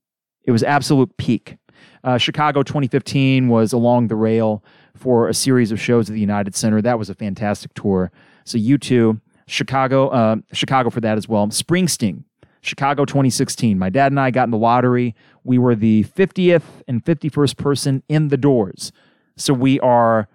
[0.44, 1.56] It was absolute peak.
[2.02, 6.54] Uh, chicago 2015 was along the rail for a series of shows at the united
[6.54, 6.80] center.
[6.80, 8.10] That was a fantastic tour.
[8.44, 11.48] So you two chicago uh, chicago for that as well.
[11.48, 12.24] Springsteen
[12.60, 15.14] chicago 2016 my dad and i got in the lottery.
[15.42, 18.92] We were the 50th and 51st person in the doors.
[19.36, 20.28] So we are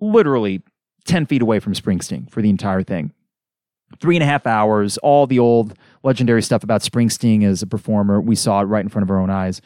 [0.00, 0.62] literally
[1.06, 3.12] 10 feet away from springsteen for the entire thing
[4.00, 8.20] three and a half hours, all the old legendary stuff about Springsteen as a performer.
[8.20, 9.60] We saw it right in front of our own eyes.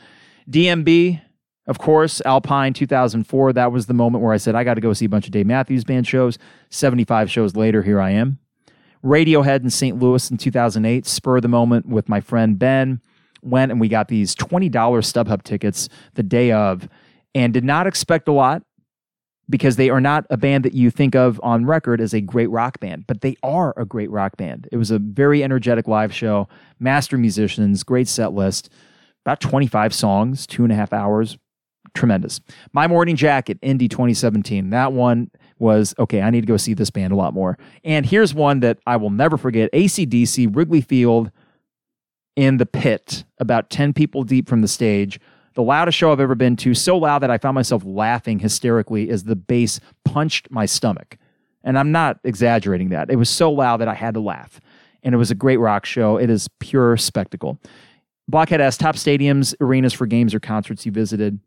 [0.50, 1.20] DMB,
[1.66, 3.52] of course, Alpine 2004.
[3.52, 5.32] That was the moment where I said, I got to go see a bunch of
[5.32, 6.38] Dave Matthews Band shows.
[6.70, 8.38] 75 shows later, here I am.
[9.04, 9.98] Radiohead in St.
[9.98, 13.00] Louis in 2008, spur of the moment with my friend Ben.
[13.42, 16.88] Went and we got these $20 StubHub tickets the day of
[17.34, 18.62] and did not expect a lot
[19.50, 22.48] because they are not a band that you think of on record as a great
[22.50, 24.68] rock band, but they are a great rock band.
[24.72, 26.48] It was a very energetic live show,
[26.78, 28.70] master musicians, great set list,
[29.26, 31.36] about 25 songs, two and a half hours.
[31.92, 32.40] Tremendous.
[32.72, 34.70] My Morning Jacket, Indy 2017.
[34.70, 37.58] That one was okay, I need to go see this band a lot more.
[37.84, 41.32] And here's one that I will never forget ACDC, Wrigley Field
[42.36, 45.18] in the pit, about 10 people deep from the stage.
[45.54, 49.10] The loudest show I've ever been to, so loud that I found myself laughing hysterically
[49.10, 51.18] as the bass punched my stomach.
[51.64, 53.10] And I'm not exaggerating that.
[53.10, 54.60] It was so loud that I had to laugh.
[55.02, 56.16] And it was a great rock show.
[56.16, 57.58] It is pure spectacle.
[58.28, 61.40] Blockhead asks top stadiums, arenas for games or concerts you visited.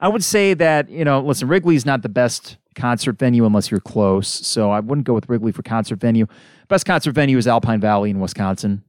[0.00, 3.80] I would say that, you know, listen, Wrigley's not the best concert venue unless you're
[3.80, 4.28] close.
[4.28, 6.26] So I wouldn't go with Wrigley for concert venue.
[6.68, 8.82] Best concert venue is Alpine Valley in Wisconsin.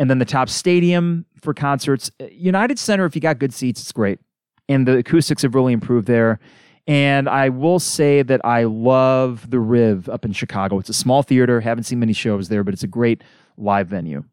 [0.00, 3.92] And then the top stadium for concerts, United Center, if you got good seats, it's
[3.92, 4.18] great.
[4.66, 6.40] And the acoustics have really improved there.
[6.86, 10.78] And I will say that I love the Riv up in Chicago.
[10.78, 11.60] It's a small theater.
[11.60, 13.22] Haven't seen many shows there, but it's a great
[13.58, 14.24] live venue.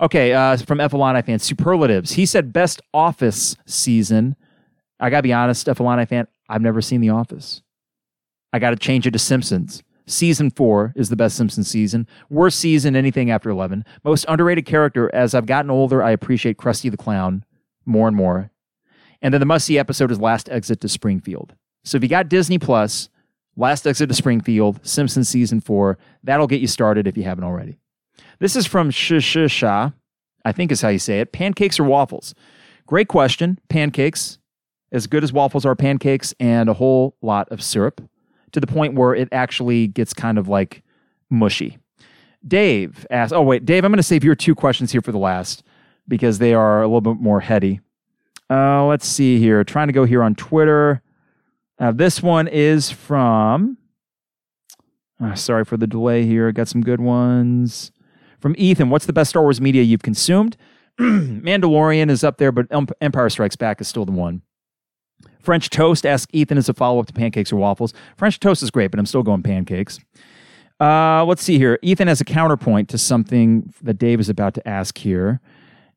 [0.00, 0.92] Okay, uh, from F.
[0.92, 2.12] fan, superlatives.
[2.12, 4.34] He said best office season.
[4.98, 5.76] I gotta be honest, F.
[5.76, 7.60] fan, I've never seen The Office.
[8.50, 9.82] I gotta change it to Simpsons.
[10.06, 12.08] Season four is the best Simpsons season.
[12.28, 13.84] Worst season, anything after 11.
[14.04, 15.14] Most underrated character.
[15.14, 17.44] As I've gotten older, I appreciate Krusty the Clown
[17.86, 18.50] more and more.
[19.20, 21.54] And then the must see episode is Last Exit to Springfield.
[21.84, 23.08] So if you got Disney Plus,
[23.56, 27.78] Last Exit to Springfield, Simpsons season four, that'll get you started if you haven't already.
[28.40, 29.94] This is from Shishisha,
[30.44, 31.32] I think is how you say it.
[31.32, 32.34] Pancakes or waffles?
[32.86, 33.58] Great question.
[33.68, 34.38] Pancakes,
[34.90, 38.00] as good as waffles are pancakes, and a whole lot of syrup
[38.52, 40.82] to the point where it actually gets kind of like
[41.30, 41.78] mushy.
[42.46, 45.18] Dave asks, oh, wait, Dave, I'm going to save your two questions here for the
[45.18, 45.62] last
[46.08, 47.80] because they are a little bit more heady.
[48.50, 49.64] Uh, let's see here.
[49.64, 51.02] Trying to go here on Twitter.
[51.78, 53.78] Uh, this one is from,
[55.22, 56.52] uh, sorry for the delay here.
[56.52, 57.92] Got some good ones.
[58.40, 60.56] From Ethan, what's the best Star Wars media you've consumed?
[61.00, 62.66] Mandalorian is up there, but
[63.00, 64.42] Empire Strikes Back is still the one.
[65.40, 67.92] French toast, ask Ethan as a follow up to pancakes or waffles.
[68.16, 69.98] French toast is great, but I'm still going pancakes.
[70.80, 71.78] Uh, let's see here.
[71.82, 75.40] Ethan has a counterpoint to something that Dave is about to ask here.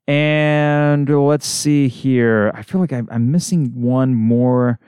[0.07, 2.51] And let's see here.
[2.53, 4.79] I feel like I'm missing one more.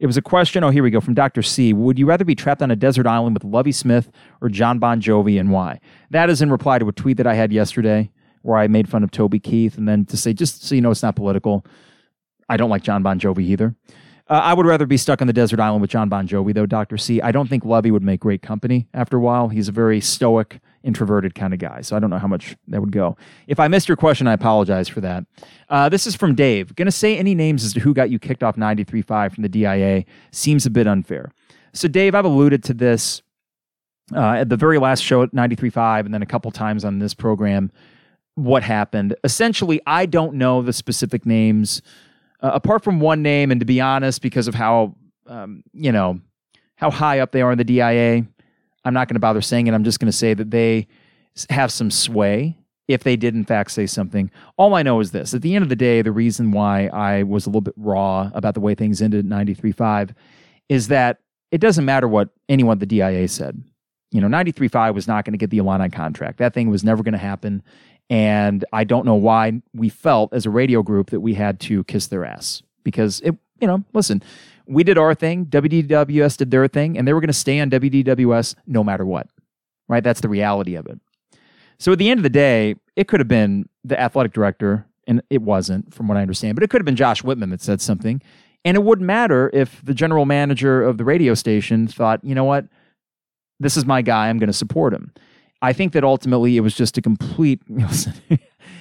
[0.00, 0.64] It was a question.
[0.64, 1.42] Oh, here we go from Dr.
[1.42, 1.72] C.
[1.72, 5.00] Would you rather be trapped on a desert island with Lovie Smith or John Bon
[5.00, 5.80] Jovi and why?
[6.10, 8.10] That is in reply to a tweet that I had yesterday
[8.42, 9.78] where I made fun of Toby Keith.
[9.78, 11.64] And then to say, just so you know, it's not political,
[12.48, 13.74] I don't like John Bon Jovi either.
[14.26, 16.64] Uh, I would rather be stuck on the desert island with John Bon Jovi, though,
[16.64, 16.96] Dr.
[16.96, 17.20] C.
[17.20, 19.48] I don't think Lovie would make great company after a while.
[19.48, 21.82] He's a very stoic, introverted kind of guy.
[21.82, 23.18] So I don't know how much that would go.
[23.46, 25.26] If I missed your question, I apologize for that.
[25.68, 26.74] Uh, this is from Dave.
[26.74, 29.48] Going to say any names as to who got you kicked off 93.5 from the
[29.48, 31.30] DIA seems a bit unfair.
[31.74, 33.20] So, Dave, I've alluded to this
[34.14, 37.12] uh, at the very last show at 93.5 and then a couple times on this
[37.12, 37.70] program
[38.36, 39.14] what happened.
[39.22, 41.82] Essentially, I don't know the specific names
[42.44, 44.94] uh, apart from one name, and to be honest, because of how
[45.26, 46.20] um, you know
[46.76, 48.26] how high up they are in the DIA,
[48.84, 49.72] I'm not going to bother saying it.
[49.72, 50.86] I'm just going to say that they
[51.48, 54.30] have some sway if they did in fact say something.
[54.58, 57.22] All I know is this: at the end of the day, the reason why I
[57.22, 60.14] was a little bit raw about the way things ended at 93.5
[60.68, 61.20] is that
[61.50, 63.62] it doesn't matter what anyone at the DIA said.
[64.10, 66.38] You know, 93.5 was not going to get the Illini contract.
[66.38, 67.62] That thing was never going to happen.
[68.10, 71.84] And I don't know why we felt as a radio group that we had to
[71.84, 74.22] kiss their ass because it, you know, listen,
[74.66, 77.70] we did our thing, WDWS did their thing, and they were going to stay on
[77.70, 79.28] WDWS no matter what,
[79.88, 80.04] right?
[80.04, 81.00] That's the reality of it.
[81.78, 85.22] So at the end of the day, it could have been the athletic director, and
[85.28, 87.80] it wasn't, from what I understand, but it could have been Josh Whitman that said
[87.80, 88.22] something.
[88.64, 92.44] And it wouldn't matter if the general manager of the radio station thought, you know
[92.44, 92.66] what,
[93.60, 95.12] this is my guy, I'm going to support him.
[95.64, 97.60] I think that ultimately it was just a complete.
[97.68, 98.38] if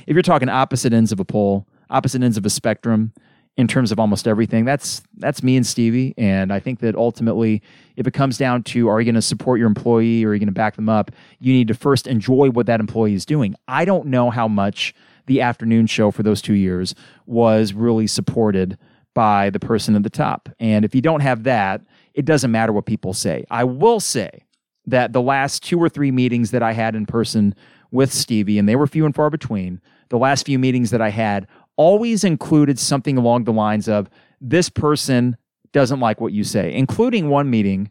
[0.07, 3.13] you're talking opposite ends of a pole, opposite ends of a spectrum
[3.55, 6.13] in terms of almost everything, that's that's me and Stevie.
[6.17, 7.61] And I think that ultimately,
[7.95, 10.39] if it comes down to are you going to support your employee or are you
[10.39, 13.55] going to back them up, you need to first enjoy what that employee is doing.
[13.69, 14.93] I don't know how much
[15.25, 18.77] the afternoon show for those two years was really supported
[19.13, 20.49] by the person at the top.
[20.59, 21.81] And if you don't have that,
[22.13, 23.45] it doesn't matter what people say.
[23.49, 24.43] I will say
[24.85, 27.55] that the last two or three meetings that I had in person
[27.91, 29.79] with Stevie, and they were few and far between,
[30.09, 34.09] the last few meetings that I had always included something along the lines of
[34.41, 35.37] this person
[35.71, 37.89] doesn't like what you say, including one meeting,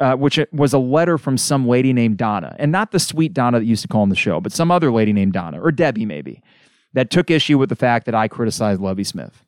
[0.00, 3.58] uh, which was a letter from some lady named Donna, and not the sweet Donna
[3.60, 6.06] that used to call on the show, but some other lady named Donna, or Debbie
[6.06, 6.42] maybe,
[6.92, 9.44] that took issue with the fact that I criticized Lovie Smith.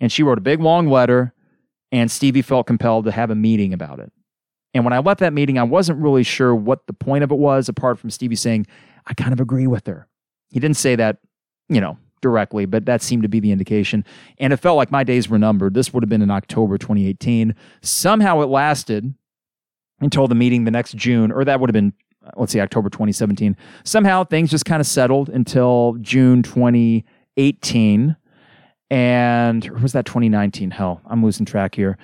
[0.00, 1.32] And she wrote a big long letter,
[1.90, 4.12] and Stevie felt compelled to have a meeting about it.
[4.76, 7.38] And when I left that meeting, I wasn't really sure what the point of it
[7.38, 8.66] was, apart from Stevie saying,
[9.06, 10.06] I kind of agree with her.
[10.50, 11.16] He didn't say that,
[11.70, 14.04] you know, directly, but that seemed to be the indication.
[14.38, 15.72] And it felt like my days were numbered.
[15.72, 17.54] This would have been in October 2018.
[17.80, 19.14] Somehow it lasted
[20.00, 21.94] until the meeting the next June, or that would have been,
[22.26, 23.56] uh, let's see, October 2017.
[23.82, 28.14] Somehow things just kind of settled until June 2018.
[28.90, 30.70] And was that 2019?
[30.70, 31.96] Hell, I'm losing track here.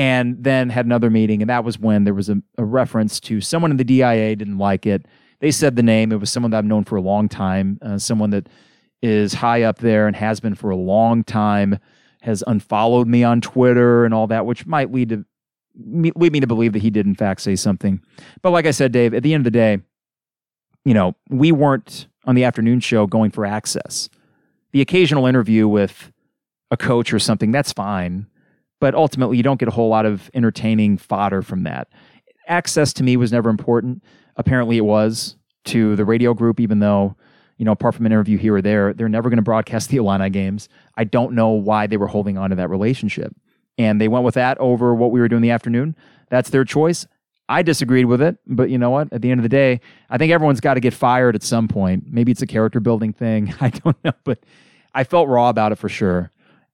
[0.00, 3.42] And then had another meeting, and that was when there was a, a reference to
[3.42, 5.04] someone in the DIA didn't like it.
[5.40, 6.10] They said the name.
[6.10, 8.48] It was someone that I've known for a long time, uh, someone that
[9.02, 11.78] is high up there and has been for a long time,
[12.22, 15.26] has unfollowed me on Twitter and all that, which might lead to
[15.78, 18.00] lead me to believe that he did in fact say something.
[18.40, 19.80] But like I said, Dave, at the end of the day,
[20.86, 24.08] you know, we weren't on the afternoon show going for access.
[24.72, 26.10] The occasional interview with
[26.70, 28.28] a coach or something, that's fine.
[28.80, 31.88] But ultimately, you don't get a whole lot of entertaining fodder from that.
[32.48, 34.02] Access to me was never important.
[34.36, 37.14] Apparently, it was to the radio group, even though,
[37.58, 39.98] you know, apart from an interview here or there, they're never going to broadcast the
[39.98, 40.68] Illini games.
[40.96, 43.34] I don't know why they were holding on to that relationship
[43.80, 45.96] and they went with that over what we were doing in the afternoon.
[46.28, 47.06] That's their choice.
[47.48, 49.10] I disagreed with it, but you know what?
[49.10, 51.66] At the end of the day, I think everyone's got to get fired at some
[51.66, 52.04] point.
[52.06, 53.54] Maybe it's a character building thing.
[53.60, 54.44] I don't know, but
[54.94, 56.30] I felt raw about it for sure.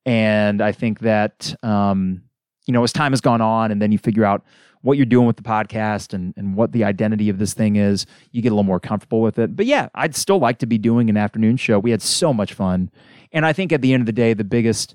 [0.06, 2.22] And I think that, um,
[2.66, 4.44] you know, as time has gone on and then you figure out
[4.82, 8.06] what you're doing with the podcast and, and what the identity of this thing is,
[8.30, 9.56] you get a little more comfortable with it.
[9.56, 11.80] But yeah, I'd still like to be doing an afternoon show.
[11.80, 12.90] We had so much fun.
[13.32, 14.94] And I think at the end of the day, the biggest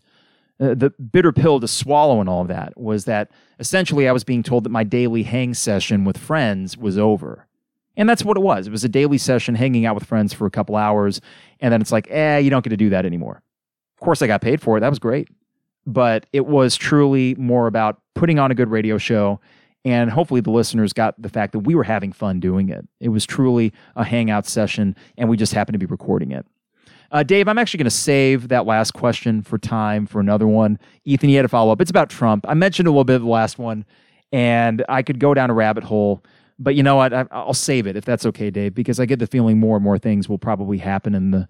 [0.61, 4.23] uh, the bitter pill to swallow in all of that was that essentially I was
[4.23, 7.47] being told that my daily hang session with friends was over.
[7.97, 8.67] And that's what it was.
[8.67, 11.19] It was a daily session hanging out with friends for a couple hours.
[11.59, 13.41] And then it's like, eh, you don't get to do that anymore.
[14.01, 14.79] Of course, I got paid for it.
[14.79, 15.29] That was great.
[15.85, 19.39] But it was truly more about putting on a good radio show.
[19.85, 22.87] And hopefully, the listeners got the fact that we were having fun doing it.
[22.99, 26.47] It was truly a hangout session, and we just happened to be recording it.
[27.11, 30.79] Uh, Dave, I'm actually going to save that last question for time for another one.
[31.03, 31.79] Ethan, you had a follow up.
[31.79, 32.45] It's about Trump.
[32.47, 33.85] I mentioned a little bit of the last one,
[34.31, 36.23] and I could go down a rabbit hole.
[36.57, 37.13] But you know what?
[37.13, 39.83] I, will save it if that's okay, Dave, because I get the feeling more and
[39.83, 41.47] more things will probably happen in the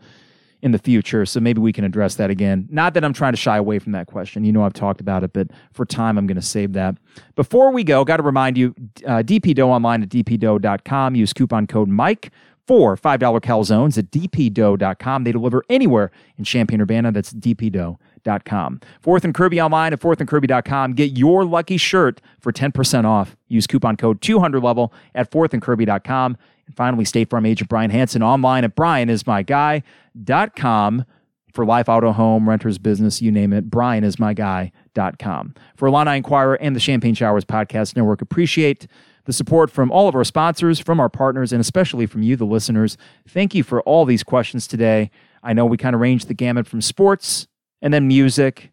[0.62, 1.26] in the future.
[1.26, 2.68] So maybe we can address that again.
[2.70, 4.44] Not that I'm trying to shy away from that question.
[4.44, 6.98] You know, I've talked about it, but for time, I'm going to save that.
[7.36, 11.16] Before we go, got to remind you, uh, DPDough online at dpdough.com.
[11.16, 12.32] Use coupon code Mike
[12.68, 15.24] for $5 calzones at dpdough.com.
[15.24, 17.12] They deliver anywhere in Champaign-Urbana.
[17.12, 18.82] That's dpdough.com.
[19.02, 20.94] Fourth and Kirby online at fourthandkirby.com.
[20.94, 23.36] Get your lucky shirt for 10% off.
[23.48, 26.38] Use coupon code 200level at fourthandkirby.com.
[26.72, 31.06] And finally, State Farm agent Brian Hanson online at brianismyguy.com
[31.54, 33.70] for life, auto, home, renters, business, you name it.
[33.70, 35.54] brianismyguy.com.
[35.76, 38.88] For Illini Inquirer and the Champagne Showers Podcast Network, appreciate
[39.26, 42.46] the support from all of our sponsors, from our partners, and especially from you, the
[42.46, 42.96] listeners.
[43.28, 45.12] Thank you for all these questions today.
[45.44, 47.48] I know we kind of ranged the gamut from sports
[47.82, 48.72] and then music.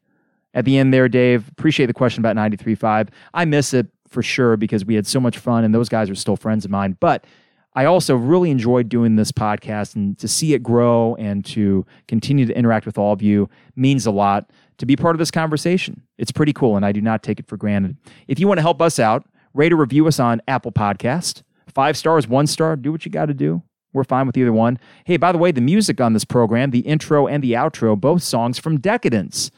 [0.55, 3.09] At the end there, Dave, appreciate the question about 93.5.
[3.35, 6.15] I miss it for sure because we had so much fun and those guys are
[6.15, 6.97] still friends of mine.
[7.01, 7.25] But
[7.79, 12.45] I also really enjoyed doing this podcast and to see it grow and to continue
[12.45, 16.03] to interact with all of you means a lot to be part of this conversation.
[16.19, 17.97] It's pretty cool and I do not take it for granted.
[18.27, 19.25] If you want to help us out,
[19.55, 21.43] Rate or review us on Apple Podcast.
[21.67, 23.63] Five stars, one star, do what you got to do.
[23.93, 24.79] We're fine with either one.
[25.05, 28.23] Hey, by the way, the music on this program, the intro and the outro, both
[28.23, 29.51] songs from Decadence.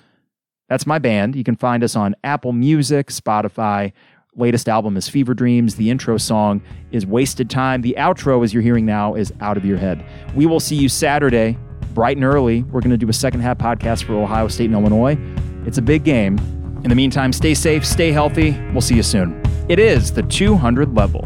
[0.68, 1.34] That's my band.
[1.34, 3.92] You can find us on Apple Music, Spotify.
[4.36, 5.74] Latest album is Fever Dreams.
[5.74, 6.62] The intro song
[6.92, 7.82] is Wasted Time.
[7.82, 10.04] The outro, as you're hearing now, is Out of Your Head.
[10.36, 11.58] We will see you Saturday,
[11.94, 12.62] bright and early.
[12.62, 15.18] We're going to do a second half podcast for Ohio State and Illinois.
[15.66, 16.38] It's a big game.
[16.84, 18.52] In the meantime, stay safe, stay healthy.
[18.70, 19.42] We'll see you soon.
[19.68, 21.22] It is the 200 level.